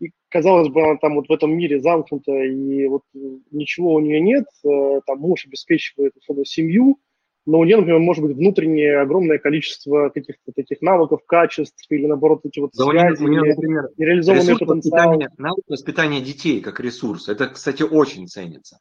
[0.00, 3.02] и, казалось бы, она там вот в этом мире замкнута, и вот
[3.50, 6.98] ничего у нее нет, э, там муж обеспечивает условно семью,
[7.50, 12.42] но у нее, например, может быть внутреннее огромное количество каких-то таких навыков, качеств или, наоборот,
[12.44, 14.76] эти вот да связи, у нее, например, нереализованный потенциал.
[14.76, 18.78] Воспитания, навык воспитания детей как ресурс, это, кстати, очень ценится.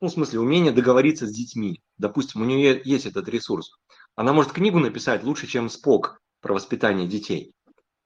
[0.00, 1.80] Ну, в смысле, умение договориться с детьми.
[1.96, 3.78] Допустим, у нее есть этот ресурс.
[4.16, 7.52] Она может книгу написать лучше, чем Спок про воспитание детей.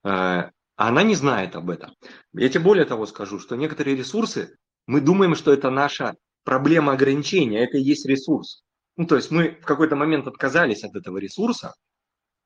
[0.05, 1.95] Э, а она не знает об этом.
[2.35, 7.65] Я тебе более того скажу, что некоторые ресурсы, мы думаем, что это наша проблема ограничения,
[7.65, 8.63] это и есть ресурс.
[9.03, 11.75] Ну, то есть мы в какой-то момент отказались от этого ресурса,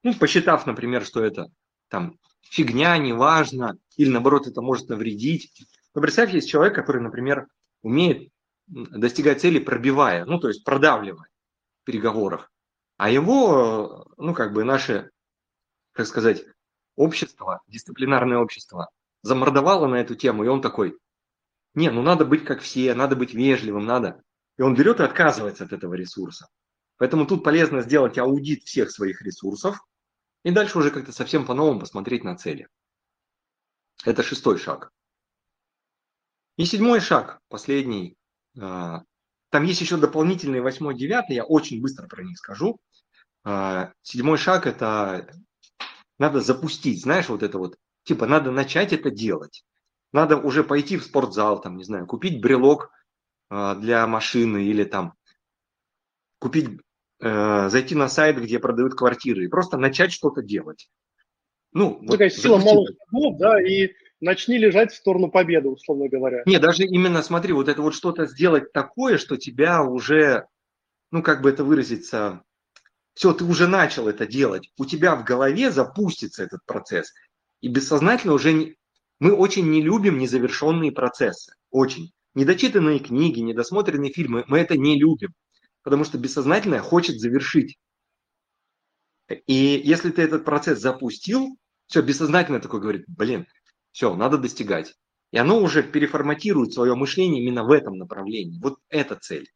[0.03, 1.49] ну, посчитав, например, что это
[1.89, 5.53] там фигня, неважно, или наоборот это может навредить.
[5.95, 7.47] Но представь, есть человек, который, например,
[7.83, 8.31] умеет
[8.69, 11.29] достигать цели, пробивая, ну, то есть продавливая
[11.83, 12.51] в переговорах.
[12.97, 15.11] А его, ну, как бы наше,
[15.93, 16.43] как сказать,
[16.95, 18.89] общество, дисциплинарное общество
[19.21, 20.97] замордовало на эту тему, и он такой,
[21.75, 24.23] не, ну надо быть как все, надо быть вежливым, надо.
[24.59, 26.49] И он берет и отказывается от этого ресурса.
[26.99, 29.79] Поэтому тут полезно сделать аудит всех своих ресурсов
[30.45, 32.69] и дальше уже как-то совсем по-новому посмотреть на цели.
[34.05, 34.91] Это шестой шаг.
[36.57, 38.17] И седьмой шаг, последний.
[38.59, 39.03] А,
[39.51, 42.79] там есть еще дополнительные восьмой, девятый, я очень быстро про них скажу.
[43.45, 45.31] А, седьмой шаг– это
[46.19, 49.65] надо запустить, знаешь, вот это вот, типа надо начать это делать.
[50.13, 52.91] Надо уже пойти в спортзал, там, не знаю, купить брелок
[53.51, 55.15] для машины или там
[56.39, 56.81] купить,
[57.21, 60.89] э, зайти на сайт, где продают квартиры и просто начать что-то делать.
[61.73, 66.43] Ну, Такая вот, сила малых шагов, да, и начни лежать в сторону победы, условно говоря.
[66.47, 70.47] Не, даже именно смотри, вот это вот что-то сделать такое, что тебя уже,
[71.11, 72.43] ну как бы это выразиться,
[73.15, 77.13] все, ты уже начал это делать, у тебя в голове запустится этот процесс.
[77.63, 78.77] И бессознательно уже не...
[79.21, 82.13] мы очень не любим незавершенные процессы, очень.
[82.37, 85.33] Недочитанные книги, недосмотренные фильмы, мы это не любим,
[85.83, 87.79] потому что бессознательное хочет завершить.
[89.47, 91.57] И если ты этот процесс запустил,
[91.87, 93.47] все, бессознательно такой говорит, блин,
[93.91, 94.97] все, надо достигать.
[95.33, 98.61] И оно уже переформатирует свое мышление именно в этом направлении.
[98.61, 99.51] Вот эта цель.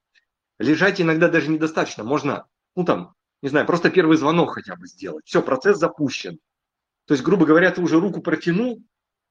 [0.58, 2.02] Лежать иногда даже недостаточно.
[2.02, 3.12] Можно, ну там,
[3.42, 5.26] не знаю, просто первый звонок хотя бы сделать.
[5.26, 6.38] Все, процесс запущен.
[7.04, 8.82] То есть, грубо говоря, ты уже руку протянул,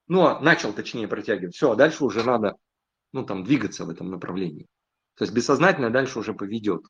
[0.08, 1.56] ну, а начал точнее протягивать.
[1.56, 2.56] Все, а дальше уже надо,
[3.14, 4.68] ну, там, двигаться в этом направлении.
[5.16, 6.86] То есть бессознательно дальше уже поведет.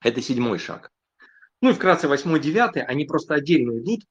[0.00, 0.90] Это седьмой шаг.
[1.60, 4.04] Ну и вкратце восьмой, девятый, они просто отдельно идут.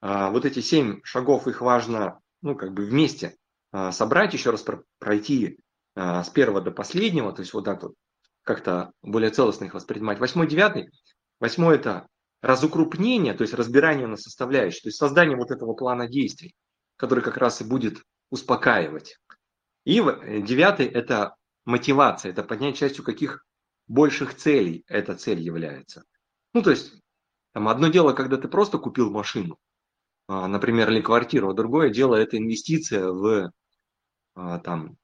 [0.00, 3.36] А, вот эти семь шагов, их важно ну, как бы вместе
[3.70, 4.64] а, собрать, еще раз
[4.98, 5.58] пройти
[5.94, 7.94] а, с первого до последнего, то есть вот так вот
[8.42, 10.18] как-то более целостно их воспринимать.
[10.18, 10.90] Восьмой, девятый.
[11.40, 12.06] Восьмой– это
[12.42, 16.54] разукрупнение, то есть разбирание на составляющие, то есть создание вот этого плана действий,
[16.96, 19.18] который как раз и будет успокаивать.
[19.84, 23.44] И э, девятый– это мотивация, это поднять частью каких
[23.88, 26.04] больших целей эта цель является.
[26.54, 26.94] Ну, то есть,
[27.52, 29.58] там одно дело, когда ты просто купил машину,
[30.28, 33.52] а, например, или квартиру, а другое дело это инвестиция в
[34.34, 34.96] а, там,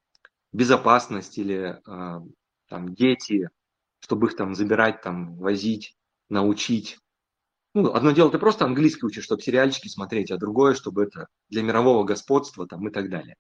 [0.53, 2.23] безопасность или а,
[2.69, 3.51] там, дети,
[4.01, 5.97] чтобы их там забирать, там, возить,
[6.29, 6.99] научить.
[7.75, 11.63] Ну, одно дело, ты просто английский учишь, чтобы сериальчики смотреть, а другое, чтобы это для
[11.63, 13.37] мирового господства там, и так далее.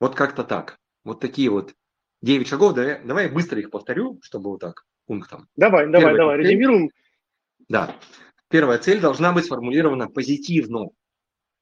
[0.00, 0.78] Вот как-то так.
[1.04, 1.74] Вот такие вот
[2.22, 2.74] 9 шагов.
[2.74, 5.48] Давай, давай я быстро их повторю, чтобы вот так пунктом.
[5.56, 6.90] Давай, давай, Первая давай, резюмируем.
[7.68, 7.96] Да.
[8.48, 10.88] Первая цель должна быть сформулирована позитивно,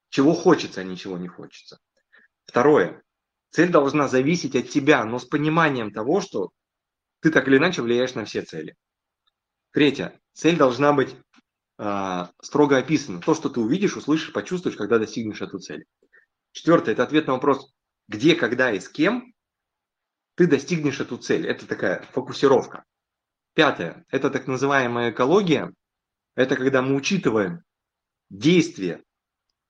[0.09, 1.79] чего хочется, а ничего не хочется.
[2.45, 3.03] Второе.
[3.51, 6.51] Цель должна зависеть от тебя, но с пониманием того, что
[7.19, 8.75] ты так или иначе влияешь на все цели.
[9.71, 10.19] Третье.
[10.33, 11.15] Цель должна быть
[11.79, 13.21] э, строго описана.
[13.21, 15.85] То, что ты увидишь, услышишь, почувствуешь, когда достигнешь эту цель.
[16.51, 16.91] Четвертое.
[16.91, 17.72] Это ответ на вопрос,
[18.07, 19.33] где, когда и с кем
[20.35, 21.47] ты достигнешь эту цель.
[21.47, 22.83] Это такая фокусировка.
[23.53, 24.05] Пятое.
[24.09, 25.71] Это так называемая экология.
[26.35, 27.63] Это когда мы учитываем
[28.29, 29.03] действия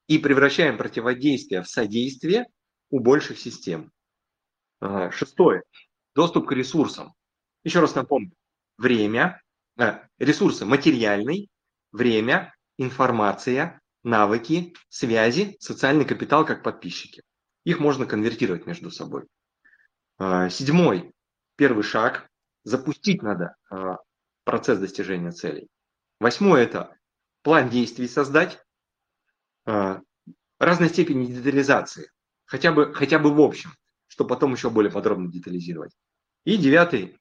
[0.07, 2.45] и превращаем противодействие в содействие
[2.89, 3.91] у больших систем.
[4.79, 5.63] А, шестое.
[6.15, 7.13] Доступ к ресурсам.
[7.63, 8.33] Еще раз напомню.
[8.77, 9.41] Время,
[9.77, 11.49] э, ресурсы материальный,
[11.91, 17.23] время, информация, навыки, связи, социальный капитал как подписчики.
[17.63, 19.27] Их можно конвертировать между собой.
[20.17, 21.13] А, седьмой.
[21.55, 22.29] Первый шаг.
[22.63, 23.97] Запустить надо а,
[24.43, 25.67] процесс достижения целей.
[26.19, 26.95] Восьмой– это
[27.41, 28.59] план действий создать.
[29.65, 30.01] А,
[30.59, 32.09] разной степени детализации,
[32.45, 33.71] хотя бы, хотя бы в общем,
[34.07, 35.93] чтобы потом еще более подробно детализировать.
[36.45, 37.17] И девятый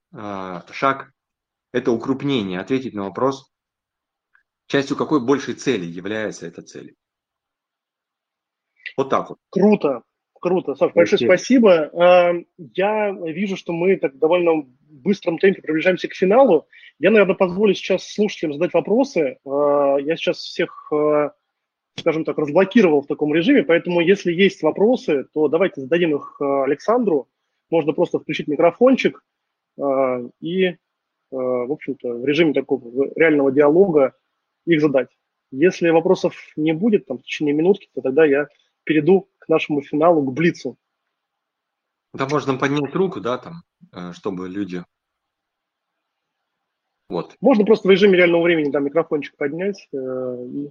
[0.73, 1.13] шаг–
[1.73, 3.53] это укрупнение, ответить на вопрос,
[4.67, 6.95] частью какой большей цели является эта цель.
[8.97, 9.39] Вот так вот.
[9.51, 10.03] Круто,
[10.43, 10.75] круто.
[10.75, 11.91] Саш, большое спасибо.
[11.95, 16.67] А, я вижу, что мы так довольно быстром темпе приближаемся к финалу.
[16.99, 19.39] Я, наверное, позволю сейчас слушателям задать вопросы.
[19.45, 20.93] Я сейчас всех
[21.95, 27.29] скажем так, разблокировал в таком режиме, поэтому если есть вопросы, то давайте зададим их Александру.
[27.71, 29.23] Можно просто включить микрофончик
[30.41, 30.77] и,
[31.31, 34.15] в общем-то, в режиме такого реального диалога
[34.67, 35.09] их задать.
[35.51, 38.49] Если вопросов не будет там, в течение минутки, то тогда я
[38.85, 40.77] перейду к нашему финалу, к Блицу.
[42.15, 44.85] Да, можно поднять руку, да, там, чтобы люди...
[47.09, 47.37] Вот.
[47.41, 50.71] Можно просто в режиме реального времени там микрофончик поднять и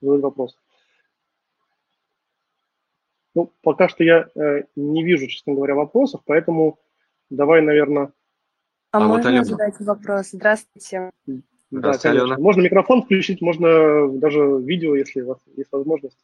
[0.00, 0.56] задать вопрос.
[3.34, 6.78] Ну, пока что я э, не вижу, честно говоря, вопросов, поэтому
[7.30, 8.12] давай, наверное...
[8.92, 10.28] А, а можно вот задать вопрос?
[10.30, 11.10] Здравствуйте.
[11.70, 12.10] Да, конечно.
[12.10, 12.38] Алена.
[12.38, 16.18] Можно микрофон включить, можно даже видео, если у вас есть возможность.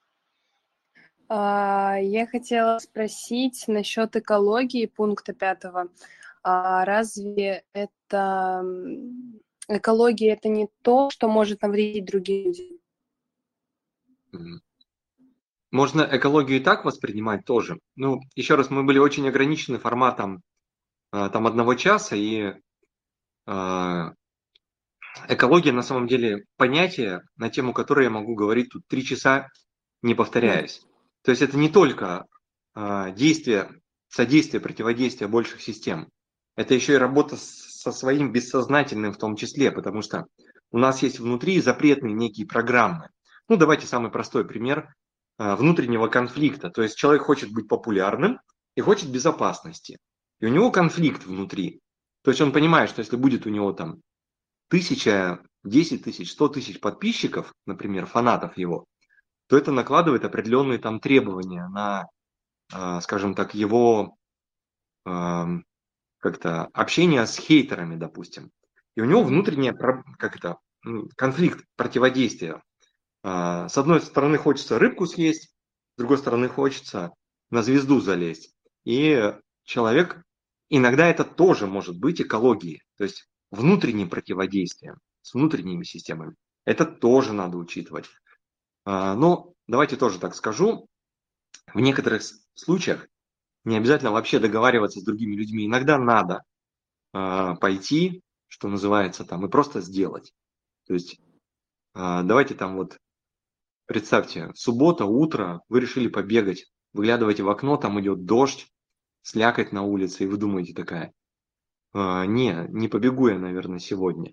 [1.29, 5.89] А, я хотела спросить насчет экологии пункта пятого.
[6.43, 8.65] А разве это
[9.69, 12.53] экология это не то, что может навредить другим
[14.33, 14.61] людям?
[15.71, 17.79] Можно экологию и так воспринимать тоже.
[17.95, 20.43] Ну, еще раз, мы были очень ограничены форматом
[21.13, 22.55] а, там одного часа, и
[25.29, 29.49] экология на самом деле понятие, на тему которой я могу говорить тут три часа,
[30.03, 30.83] не повторяясь.
[31.23, 32.27] То есть это не только
[32.75, 36.09] а, действие, содействие, противодействие больших систем.
[36.57, 40.27] Это еще и работа со своим бессознательным в том числе, потому что
[40.71, 43.09] у нас есть внутри запретные некие программы.
[43.49, 44.95] Ну, давайте самый простой пример
[45.37, 46.71] а, внутреннего конфликта.
[46.71, 48.41] То есть человек хочет быть популярным
[48.75, 49.99] и хочет безопасности.
[50.41, 51.81] И у него конфликт внутри.
[52.23, 54.01] То есть он понимает, что если будет у него там
[54.71, 58.87] тысяча, десять тысяч, сто тысяч подписчиков, например, фанатов его,
[59.49, 62.07] то это накладывает определенные там требования на,
[62.73, 64.17] а, скажем так, его
[65.03, 68.51] как-то общение с хейтерами, допустим.
[68.95, 70.59] И у него внутреннее как это,
[71.17, 72.63] конфликт, противодействие.
[73.23, 75.55] А, с одной стороны хочется рыбку съесть,
[75.95, 77.13] с другой стороны хочется
[77.51, 78.55] на звезду залезть.
[78.85, 80.23] И человек,
[80.69, 86.37] иногда это тоже может быть экологией, то есть внутренним противодействием с внутренними системами.
[86.65, 88.07] Это тоже надо учитывать.
[88.85, 90.89] А, но давайте тоже так скажу,
[91.73, 92.23] в некоторых
[92.55, 93.07] случаях
[93.65, 95.67] не обязательно вообще договариваться с другими людьми.
[95.67, 96.43] Иногда надо
[97.13, 100.33] а, пойти, что называется, там, и просто сделать.
[100.87, 101.21] То есть
[101.95, 102.99] а, давайте там вот,
[103.87, 108.69] представьте, суббота, утро, вы решили побегать, выглядываете в окно, там идет дождь,
[109.23, 111.13] слякоть на улице, и вы думаете такая,
[111.95, 114.33] не, не побегу я, наверное, сегодня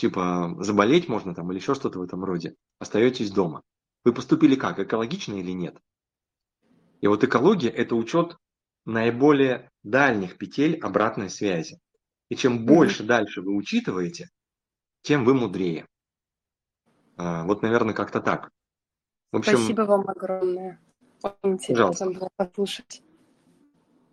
[0.00, 3.62] типа заболеть можно там или еще что-то в этом роде, остаетесь дома.
[4.04, 5.78] Вы поступили как, экологично или нет?
[7.02, 8.36] И вот экология– это учет
[8.86, 11.78] наиболее дальних петель обратной связи.
[12.30, 14.28] И чем больше дальше вы учитываете,
[15.02, 15.86] тем вы мудрее.
[17.16, 18.50] А, вот, наверное, как-то так.
[19.32, 20.80] В общем, Спасибо вам огромное.
[21.22, 22.10] Очень интересно пожалуйста.
[22.10, 23.02] было послушать.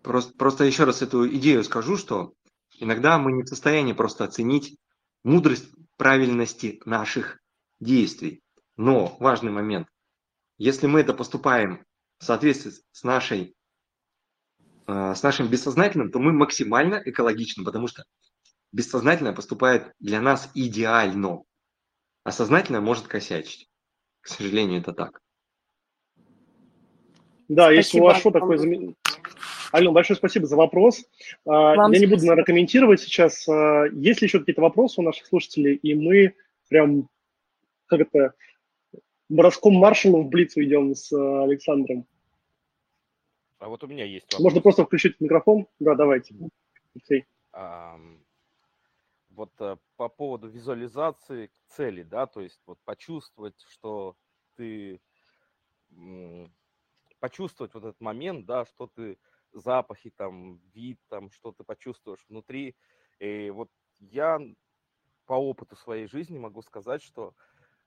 [0.08, 2.32] Просто, просто еще раз эту идею скажу, что
[2.78, 4.78] иногда мы не в состоянии просто оценить
[5.22, 7.40] мудрость правильности наших
[7.78, 8.40] действий.
[8.78, 9.86] Но важный момент.
[10.56, 11.84] Если мы это поступаем
[12.16, 13.54] в соответствии с, нашей,
[14.86, 18.04] э, с нашим бессознательным, то мы максимально экологичны, потому что
[18.72, 21.42] бессознательное поступает для нас идеально,
[22.24, 23.68] а сознательное может косячить.
[24.22, 25.20] К сожалению, это так.
[27.48, 27.74] Да, спасибо.
[27.74, 28.30] если у вас что
[29.68, 29.80] такое...
[29.80, 31.04] Ален, большое спасибо за вопрос.
[31.46, 33.48] А, Вам Я не буду, наверное, комментировать сейчас.
[33.48, 35.74] А, есть ли еще какие-то вопросы у наших слушателей?
[35.76, 36.34] И мы
[36.68, 37.08] прям,
[37.86, 38.34] как это,
[39.28, 42.06] броском маршала в Блицу идем с а, Александром.
[43.58, 44.44] А вот у меня есть вопрос.
[44.44, 45.66] Можно просто включить микрофон?
[45.80, 46.34] Да, давайте.
[46.94, 47.26] Алексей.
[47.52, 47.98] А,
[49.30, 49.52] вот
[49.96, 54.16] по поводу визуализации цели, да, то есть вот почувствовать, что
[54.56, 55.00] ты
[57.20, 59.18] почувствовать вот этот момент, да, что ты
[59.58, 62.76] запахи, там, вид, там, что ты почувствуешь внутри.
[63.18, 64.40] И вот я
[65.26, 67.34] по опыту своей жизни могу сказать, что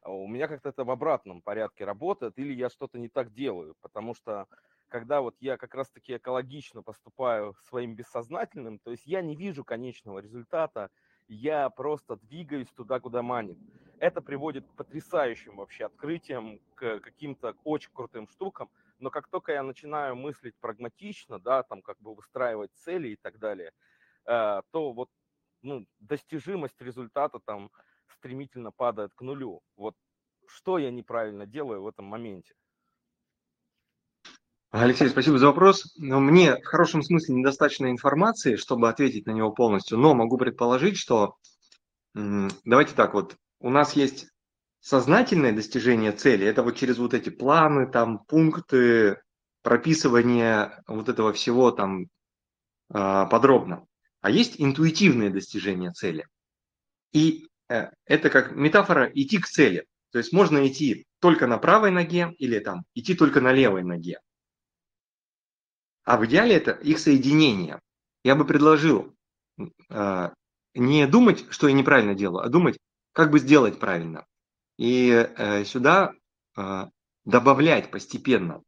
[0.01, 3.75] а, у меня как-то это в обратном порядке работает, или я что-то не так делаю,
[3.81, 4.47] потому что
[4.89, 10.19] когда вот я как раз-таки экологично поступаю своим бессознательным, то есть я не вижу конечного
[10.19, 10.89] результата,
[11.27, 13.57] я просто двигаюсь туда, куда манит.
[13.99, 18.69] Это приводит к потрясающим вообще открытиям, к каким-то очень крутым штукам,
[19.01, 23.39] но как только я начинаю мыслить прагматично, да, там как бы выстраивать цели и так
[23.39, 23.71] далее,
[24.25, 25.09] э, то вот
[25.61, 27.69] ну, достижимость результата там
[28.07, 29.61] стремительно падает к нулю.
[29.75, 29.95] Вот
[30.47, 32.53] что я неправильно делаю в этом моменте?
[34.71, 35.93] Алексей, спасибо за вопрос.
[35.97, 40.97] Но мне в хорошем смысле недостаточно информации, чтобы ответить на него полностью, но могу предположить,
[40.97, 41.35] что
[42.13, 44.29] давайте так вот, у нас есть
[44.81, 49.21] сознательное достижение цели, это вот через вот эти планы, там, пункты,
[49.61, 52.07] прописывание вот этого всего там
[52.89, 53.85] а, подробно.
[54.21, 56.27] А есть интуитивное достижение цели.
[57.11, 59.85] И э, это как метафора идти к цели.
[60.11, 64.19] То есть можно идти только на правой ноге или там идти только на левой ноге.
[66.03, 67.79] А в идеале это их соединение.
[68.23, 69.15] Я бы предложил
[69.89, 70.29] э,
[70.73, 72.77] не думать, что я неправильно делаю, а думать,
[73.13, 74.25] как бы сделать правильно
[74.81, 76.11] и э, сюда
[76.57, 76.85] э,
[77.23, 78.63] добавлять постепенно.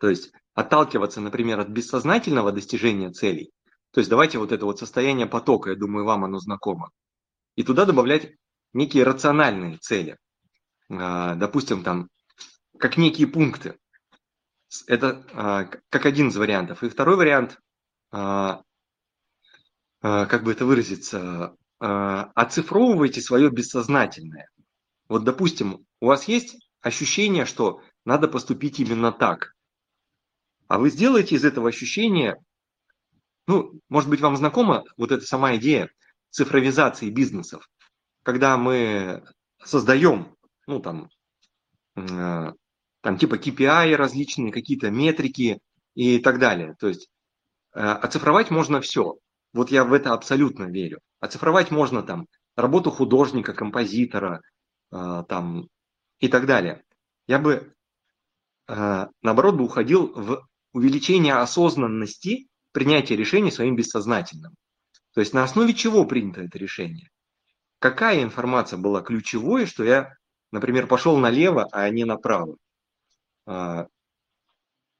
[0.00, 3.52] То есть отталкиваться, например, от бессознательного достижения целей.
[3.92, 6.90] То есть давайте вот это вот состояние потока, я думаю, вам оно знакомо.
[7.54, 8.32] И туда добавлять
[8.72, 10.18] некие рациональные цели.
[10.90, 12.08] Э, допустим, там
[12.80, 13.78] как некие пункты.
[14.88, 16.82] Это а, как один из вариантов.
[16.82, 17.60] И второй вариант,
[18.10, 18.62] а,
[20.00, 24.48] а, как бы это выразиться, оцифровывайте свое бессознательное.
[25.08, 29.54] Вот, допустим, у вас есть ощущение, что надо поступить именно так.
[30.68, 32.42] А вы сделаете из этого ощущения,
[33.46, 35.90] ну, может быть, вам знакома вот эта сама идея
[36.30, 37.68] цифровизации бизнесов,
[38.22, 39.22] когда мы
[39.62, 40.34] создаем,
[40.66, 41.10] ну, там,
[41.94, 45.60] там типа KPI различные, какие-то метрики
[45.94, 46.74] и так далее.
[46.78, 47.08] То есть
[47.74, 49.16] э, оцифровать можно все.
[49.52, 51.00] Вот я в это абсолютно верю.
[51.20, 52.26] Оцифровать можно там
[52.56, 54.51] работу художника, композитора э,
[54.92, 55.68] там,
[56.18, 56.84] и так далее.
[57.26, 57.74] Я бы,
[58.68, 64.54] э, наоборот, бы уходил в увеличение осознанности принятия решений своим бессознательным.
[65.14, 67.10] То есть на основе чего принято это решение?
[67.78, 70.14] Какая информация была ключевой, что я,
[70.52, 72.56] например, пошел налево, а не направо?
[73.44, 73.88] А,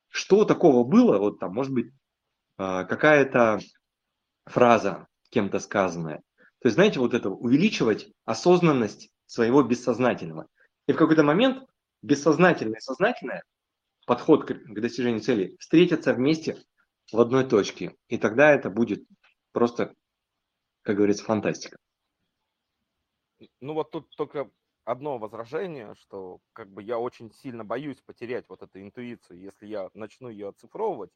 [0.09, 1.93] что такого было, вот там, может быть,
[2.59, 3.61] а, какая-то
[4.47, 6.19] фраза кем-то сказанная.
[6.61, 10.47] То есть, знаете, вот это увеличивать осознанность своего бессознательного.
[10.87, 11.67] И в какой-то момент
[12.03, 13.43] бессознательное и сознательное,
[14.07, 16.63] подход к, к достижению цели, встретятся вместе
[17.11, 17.97] в одной точке.
[18.09, 19.07] И тогда это будет
[19.53, 19.95] просто,
[20.83, 21.79] как говорится, фантастика.
[23.61, 24.51] Ну вот тут только
[24.85, 29.41] одно возражение, что как бы я очень сильно боюсь потерять вот эту интуицию.
[29.41, 31.11] Если я начну ее оцифровывать,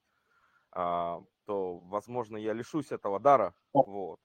[0.73, 3.55] а, то, возможно, я лишусь этого дара.
[3.73, 4.21] Вот.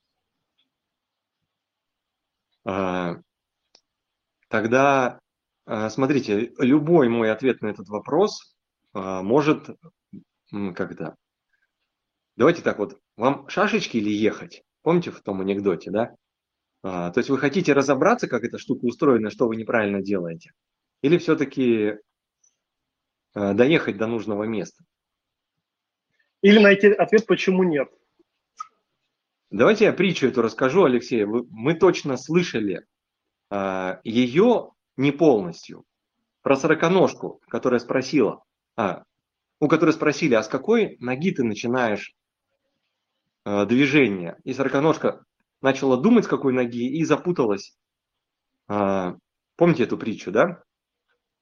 [2.64, 3.18] А,
[4.52, 5.20] тогда,
[5.66, 8.56] а, смотрите, любой мой ответ на этот вопрос
[8.94, 9.70] а, может,
[10.76, 11.16] как это,
[12.36, 14.64] давайте так вот, вам шашечки или ехать?
[14.84, 16.16] Помните в том анекдоте, да?
[16.84, 20.52] А, то есть вы хотите разобраться, как эта штука устроена, что вы неправильно делаете?
[21.02, 21.96] Или все-таки
[23.34, 24.84] а, доехать до нужного места?
[26.42, 27.88] Или найти ответ, почему нет?
[29.50, 31.24] Давайте я притчу эту расскажу, Алексей.
[31.24, 32.86] Вы, мы точно слышали
[34.04, 35.84] ее не полностью.
[36.42, 38.44] Про сороконожку, которая спросила,
[38.76, 39.04] а,
[39.60, 42.14] у которой спросили, а с какой ноги ты начинаешь
[43.44, 44.38] а, движение?
[44.44, 45.24] И сороконожка
[45.62, 47.78] начала думать, с какой ноги, и запуталась.
[48.68, 49.16] А,
[49.56, 50.64] помните эту притчу, да?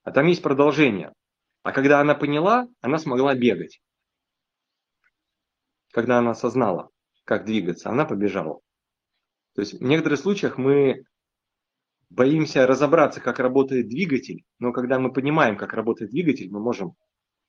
[0.03, 1.13] А там есть продолжение.
[1.63, 3.81] А когда она поняла, она смогла бегать.
[5.91, 6.89] Когда она осознала,
[7.23, 8.59] как двигаться, она побежала.
[9.55, 11.03] То есть в некоторых случаях мы
[12.09, 16.95] боимся разобраться, как работает двигатель, но когда мы понимаем, как работает двигатель, мы можем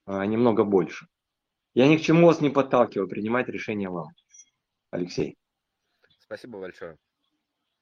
[0.06, 1.06] а, немного больше.
[1.74, 4.08] Я ни к чему вас не подталкиваю принимать решение вам,
[4.90, 5.36] Алексей.
[6.18, 6.96] Спасибо большое.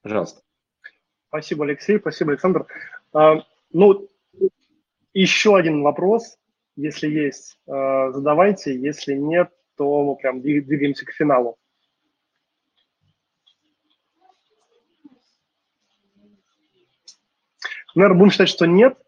[0.03, 0.43] Пожалуйста.
[1.29, 1.99] Спасибо, Алексей.
[1.99, 2.67] Спасибо, Александр.
[3.13, 4.09] А, ну,
[5.13, 6.39] еще один вопрос,
[6.77, 8.79] если есть, а, задавайте.
[8.79, 11.59] Если нет, то мы прям двигаемся к финалу.
[17.95, 18.99] Наверное, будем считать, что нет.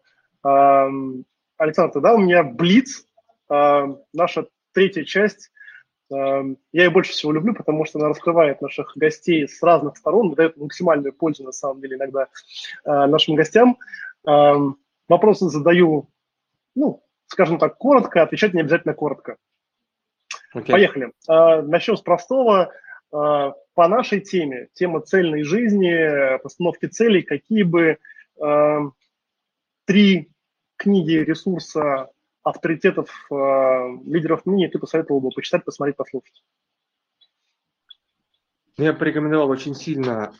[0.43, 0.87] А,
[1.57, 3.05] Александр, тогда у меня блиц.
[3.49, 5.51] Наша третья часть
[6.09, 10.57] я ее больше всего люблю, потому что она раскрывает наших гостей с разных сторон, дает
[10.57, 12.27] максимальную пользу, на самом деле, иногда
[12.83, 13.77] э, нашим гостям.
[14.23, 16.09] Вопросы задаю,
[16.75, 19.37] ну, скажем так, коротко, отвечать не обязательно коротко.
[20.55, 20.71] Okay.
[20.71, 21.11] Поехали.
[21.29, 22.71] Э, начнем с простого.
[23.13, 27.97] Э, по нашей теме, тема цельной жизни, постановки целей, какие бы
[29.85, 30.31] три
[30.77, 32.09] книги ресурса
[32.43, 33.35] авторитетов, э,
[34.05, 36.43] лидеров мнений ты посоветовал бы почитать, посмотреть, послушать?
[38.77, 40.33] Я порекомендовал очень сильно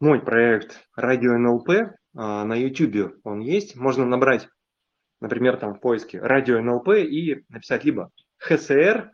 [0.00, 1.94] мой проект Радио НЛП.
[2.16, 3.76] А, на YouTube он есть.
[3.76, 4.48] Можно набрать,
[5.20, 9.12] например, там в поиске Радио НЛП и написать либо ХСР,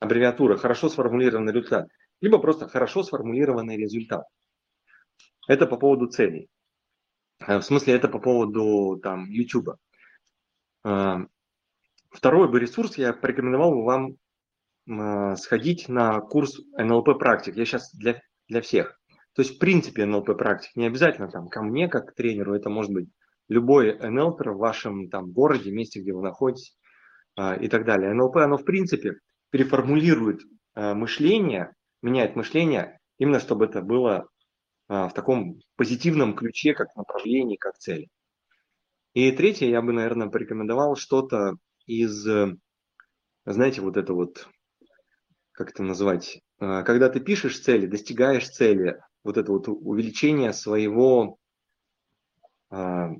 [0.00, 1.88] аббревиатура, хорошо сформулированный результат,
[2.20, 4.24] либо просто хорошо сформулированный результат.
[5.48, 6.48] Это по поводу целей.
[7.40, 9.76] Э, в смысле, это по поводу там YouTube.
[10.84, 11.26] А,
[12.10, 14.16] второй бы ресурс я порекомендовал бы вам
[14.88, 17.56] а, сходить на курс НЛП практик.
[17.56, 18.98] Я сейчас для, для всех.
[19.34, 22.70] То есть, в принципе, НЛП практик не обязательно там ко мне как к тренеру, это
[22.70, 23.08] может быть
[23.48, 26.76] любой НЛПер в вашем там городе, месте, где вы находитесь
[27.60, 28.14] и так далее.
[28.14, 29.16] НЛП, оно в принципе
[29.50, 30.40] переформулирует
[30.74, 34.26] мышление, меняет мышление, именно чтобы это было
[34.88, 38.08] в таком позитивном ключе, как направление, как цель.
[39.14, 41.54] И третье, я бы, наверное, порекомендовал что-то
[41.86, 42.24] из,
[43.44, 44.48] знаете, вот это вот,
[45.52, 51.38] как это называть, а, когда ты пишешь цели, достигаешь цели, вот это вот увеличение своего,
[52.70, 53.10] а,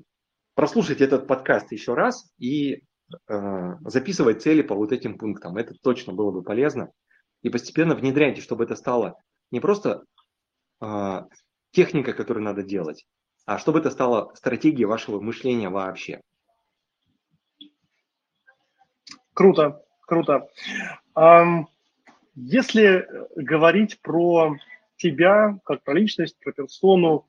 [0.55, 2.81] прослушать этот подкаст еще раз и
[3.27, 5.55] э, записывать цели по вот этим пунктам.
[5.55, 6.91] Это точно было бы полезно.
[7.43, 9.21] И постепенно внедряйте, чтобы это стало
[9.51, 10.03] не просто
[10.81, 11.19] э,
[11.77, 13.05] техника, которую надо делать,
[13.45, 16.19] а чтобы это стало стратегией вашего мышления вообще.
[19.35, 20.47] Круто, круто.
[22.33, 24.55] Если говорить про
[24.95, 27.27] тебя, как про личность, про персону,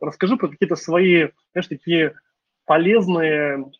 [0.00, 2.20] расскажи про какие-то свои, знаешь, такие
[2.66, 3.72] полезные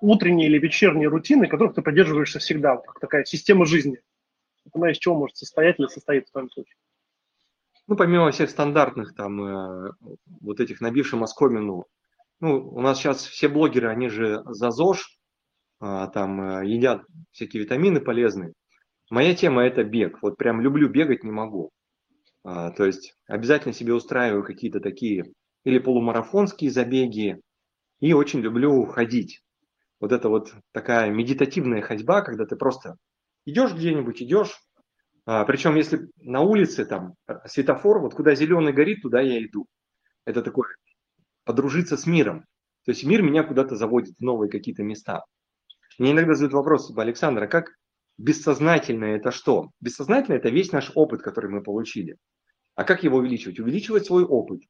[0.00, 4.00] утренние или вечерние рутины, которых ты поддерживаешься всегда, как такая система жизни.
[4.72, 6.76] Она из чего может состоять или состоит в твоем случае?
[7.88, 9.92] Ну, помимо всех стандартных там э,
[10.42, 11.86] вот этих набивших оскомину,
[12.38, 15.18] ну, у нас сейчас все блогеры, они же за ЗОЖ,
[15.80, 17.02] э, там э, едят
[17.32, 18.52] всякие витамины полезные.
[19.10, 20.18] Моя тема это бег.
[20.20, 21.70] Вот прям люблю бегать, не могу.
[22.44, 25.32] А, то есть обязательно себе устраиваю какие-то такие
[25.64, 27.40] или полумарафонские забеги,
[28.00, 29.40] и очень люблю ходить.
[29.98, 32.96] Вот это вот такая медитативная ходьба, когда ты просто
[33.46, 34.60] идешь где-нибудь, идешь,
[35.46, 37.12] причем если на улице там
[37.44, 39.66] светофор, вот куда зеленый горит, туда я иду.
[40.24, 40.68] Это такое
[41.44, 42.44] подружиться с миром.
[42.86, 45.24] То есть мир меня куда-то заводит в новые какие-то места.
[45.98, 47.72] Мне иногда задают вопрос, типа, Александр, а как
[48.16, 49.68] бессознательное это что?
[49.80, 52.16] Бессознательное это весь наш опыт, который мы получили.
[52.74, 53.60] А как его увеличивать?
[53.60, 54.62] Увеличивать свой опыт.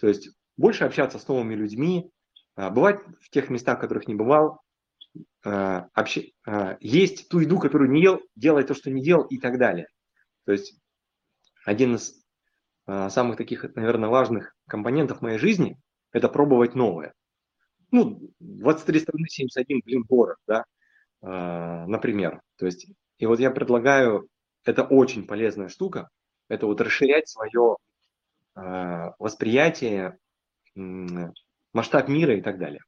[0.00, 0.28] То есть
[0.58, 2.10] больше общаться с новыми людьми,
[2.56, 4.60] а, бывать в тех местах, в которых не бывал,
[5.44, 5.88] а.
[5.94, 9.86] А, есть ту еду, которую не ел, делать то, что не делал и так далее.
[10.44, 10.78] То есть
[11.64, 12.22] один из
[12.86, 15.78] самых таких, наверное, важных компонентов моей жизни–
[16.12, 17.14] это пробовать новое.
[17.90, 20.64] Ну, 23 страны, 71, блин, город, да,
[21.86, 22.40] например.
[22.56, 22.86] То есть,
[23.18, 24.28] и вот я предлагаю,
[24.64, 26.08] это очень полезная штука,
[26.48, 27.76] это вот расширять свое
[28.54, 30.18] восприятие
[31.72, 32.80] масштаб мира и так далее.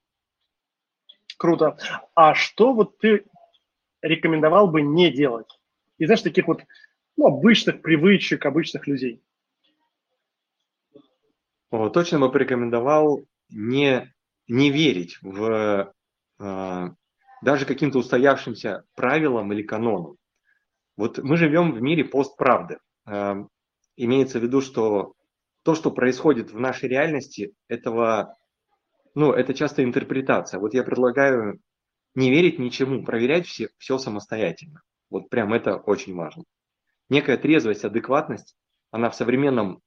[1.38, 1.76] Круто.
[2.14, 3.24] А что вот ты
[4.02, 5.58] рекомендовал бы не делать?
[5.98, 6.64] И знаешь, таких вот
[7.16, 9.22] ну, обычных привычек, обычных людей.
[11.70, 14.12] О, точно бы порекомендовал не,
[14.46, 15.92] не верить в
[16.38, 16.88] э,
[17.42, 20.16] даже каким-то устоявшимся правилам или канонам.
[20.96, 22.78] Вот мы живем в мире постправды.
[23.06, 23.34] Э,
[23.96, 25.14] имеется в виду, что
[25.64, 28.36] то, что происходит в нашей реальности, этого,
[29.14, 30.60] ну, это часто интерпретация.
[30.60, 31.58] Вот я предлагаю
[32.14, 34.82] не верить ничему, проверять все, все самостоятельно.
[35.10, 36.44] Вот прям это очень важно.
[37.08, 38.56] Некая трезвость, адекватность,
[38.90, 39.82] она в современном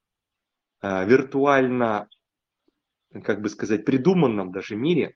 [0.81, 2.07] э, виртуально,
[3.23, 5.15] как бы сказать, придуманном даже мире,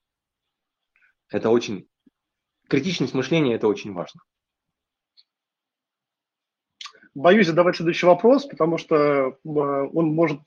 [1.29, 1.87] это очень,
[2.67, 4.21] критичность мышления это очень важно.
[7.13, 10.39] Боюсь задавать следующий вопрос, потому что он может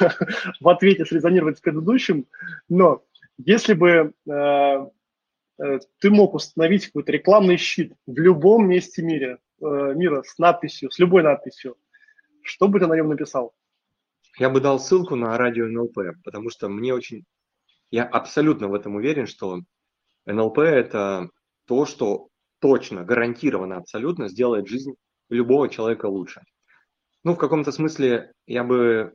[0.60, 2.26] в ответе срезонировать с предыдущим.
[2.68, 3.04] Но
[3.36, 10.22] если бы э, э, ты мог установить какой-то рекламный щит в любом месте мира, мира
[10.22, 11.76] с надписью, с любой надписью,
[12.42, 13.54] что бы ты на нем написал?
[14.38, 17.24] Я бы дал ссылку на радио НЛП, потому что мне очень...
[17.90, 19.60] Я абсолютно в этом уверен, что
[20.26, 21.30] НЛП– это
[21.66, 22.28] то, что
[22.60, 24.94] точно, гарантированно, абсолютно сделает жизнь
[25.30, 26.42] любого человека лучше.
[27.24, 29.14] Ну, в каком-то смысле я бы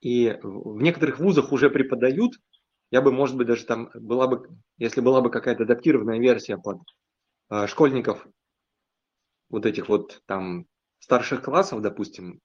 [0.00, 2.34] и в некоторых вузах уже преподают,
[2.90, 6.78] я бы, может быть, даже там была бы, если была бы какая-то адаптированная версия под
[7.50, 8.26] э, школьников,
[9.54, 10.66] вот этих вот там
[10.98, 12.40] старших классов, допустим,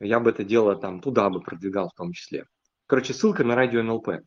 [0.00, 2.46] я бы это дело там туда бы продвигал в том числе.
[2.86, 4.20] Короче, ссылка на радио НЛП.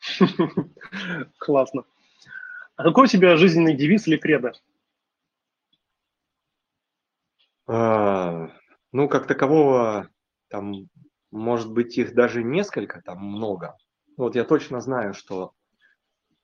[1.38, 1.84] Классно.
[2.76, 4.52] А какой у тебя жизненный девиз или кредо?
[7.66, 8.48] А,
[8.92, 10.10] ну, как такового,
[10.48, 10.88] там,
[11.32, 13.76] может быть, их даже несколько, там много.
[14.16, 15.54] Вот я точно знаю, что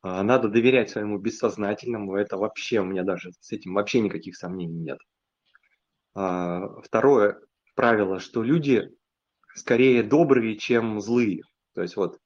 [0.03, 2.16] надо доверять своему бессознательному.
[2.16, 4.99] Это вообще у меня даже с этим вообще никаких сомнений нет.
[6.15, 7.41] А, второе
[7.75, 8.91] правило, что люди
[9.55, 11.43] скорее добрые, чем злые.
[11.75, 12.19] То есть вот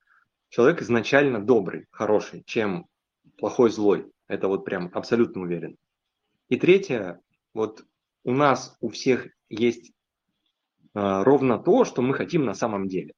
[0.49, 2.87] человек изначально добрый, хороший, чем
[3.39, 4.11] плохой, злой.
[4.29, 5.77] Это вот прям абсолютно уверен.
[6.49, 7.21] И третье,
[7.55, 7.85] вот
[8.25, 9.93] у нас у всех есть
[10.95, 13.13] э, ровно то, что мы хотим на самом деле.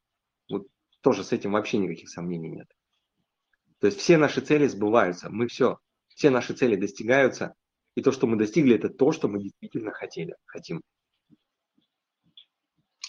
[0.51, 0.67] Вот
[1.03, 2.67] тоже с этим вообще никаких сомнений нет.
[3.85, 5.79] То есть все наши цели сбываются, мы все,
[6.09, 7.55] все наши цели достигаются,
[7.95, 10.81] и то, что мы достигли, это то, что мы действительно хотели, хотим.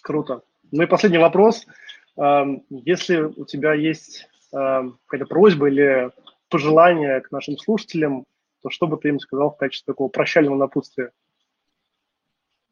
[0.03, 0.41] Круто.
[0.73, 1.65] Ну и последний вопрос.
[2.17, 6.11] Если у тебя есть какая-то просьба или
[6.49, 8.25] пожелание к нашим слушателям,
[8.61, 11.13] то что бы ты им сказал в качестве такого прощального напутствия?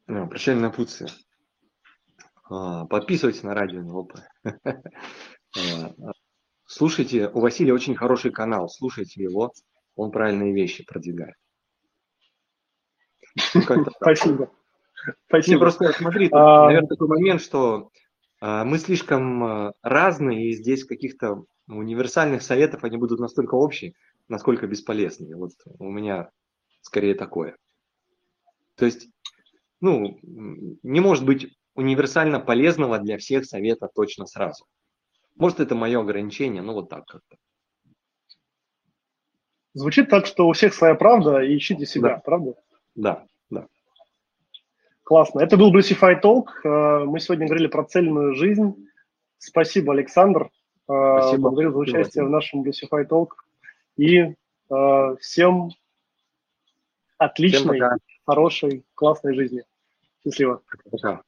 [0.07, 1.09] Ну, прощальное напутствие.
[2.49, 4.15] А, подписывайтесь на радио НЛП.
[6.75, 9.53] Слушайте, у Василия очень хороший канал, слушайте его,
[9.95, 11.35] он правильные вещи продвигает.
[13.53, 13.61] Ну,
[14.01, 14.51] Спасибо.
[15.27, 15.59] Спасибо.
[15.59, 16.65] Просто смотри, а...
[16.65, 17.91] наверное, такой момент, что
[18.41, 23.93] а, мы слишком а, разные, и здесь каких-то универсальных советов они будут настолько общие,
[24.27, 25.35] насколько бесполезные.
[25.35, 26.31] Вот у меня
[26.81, 27.55] скорее такое.
[28.77, 29.09] То есть,
[29.79, 34.65] ну, не может быть универсально полезного для всех совета точно сразу.
[35.35, 37.37] Может, это мое ограничение, но вот так как-то.
[39.73, 42.21] Звучит так, что у всех своя правда, и ищите себя, да.
[42.23, 42.53] правда?
[42.95, 43.67] Да, да.
[45.03, 45.39] Классно.
[45.39, 46.45] Это был Bluesify Talk.
[46.63, 48.87] Э, мы сегодня говорили про цельную жизнь.
[49.39, 50.49] Спасибо, Александр.
[50.87, 51.49] Э, Спасибо.
[51.49, 52.25] Благодарю за участие Спасибо.
[52.25, 53.29] в нашем Bluesify Talk.
[53.97, 55.71] И э, всем
[57.17, 59.63] отличной, всем хорошей, классной жизни.
[60.23, 60.61] Счастливо.
[60.91, 61.23] Пока.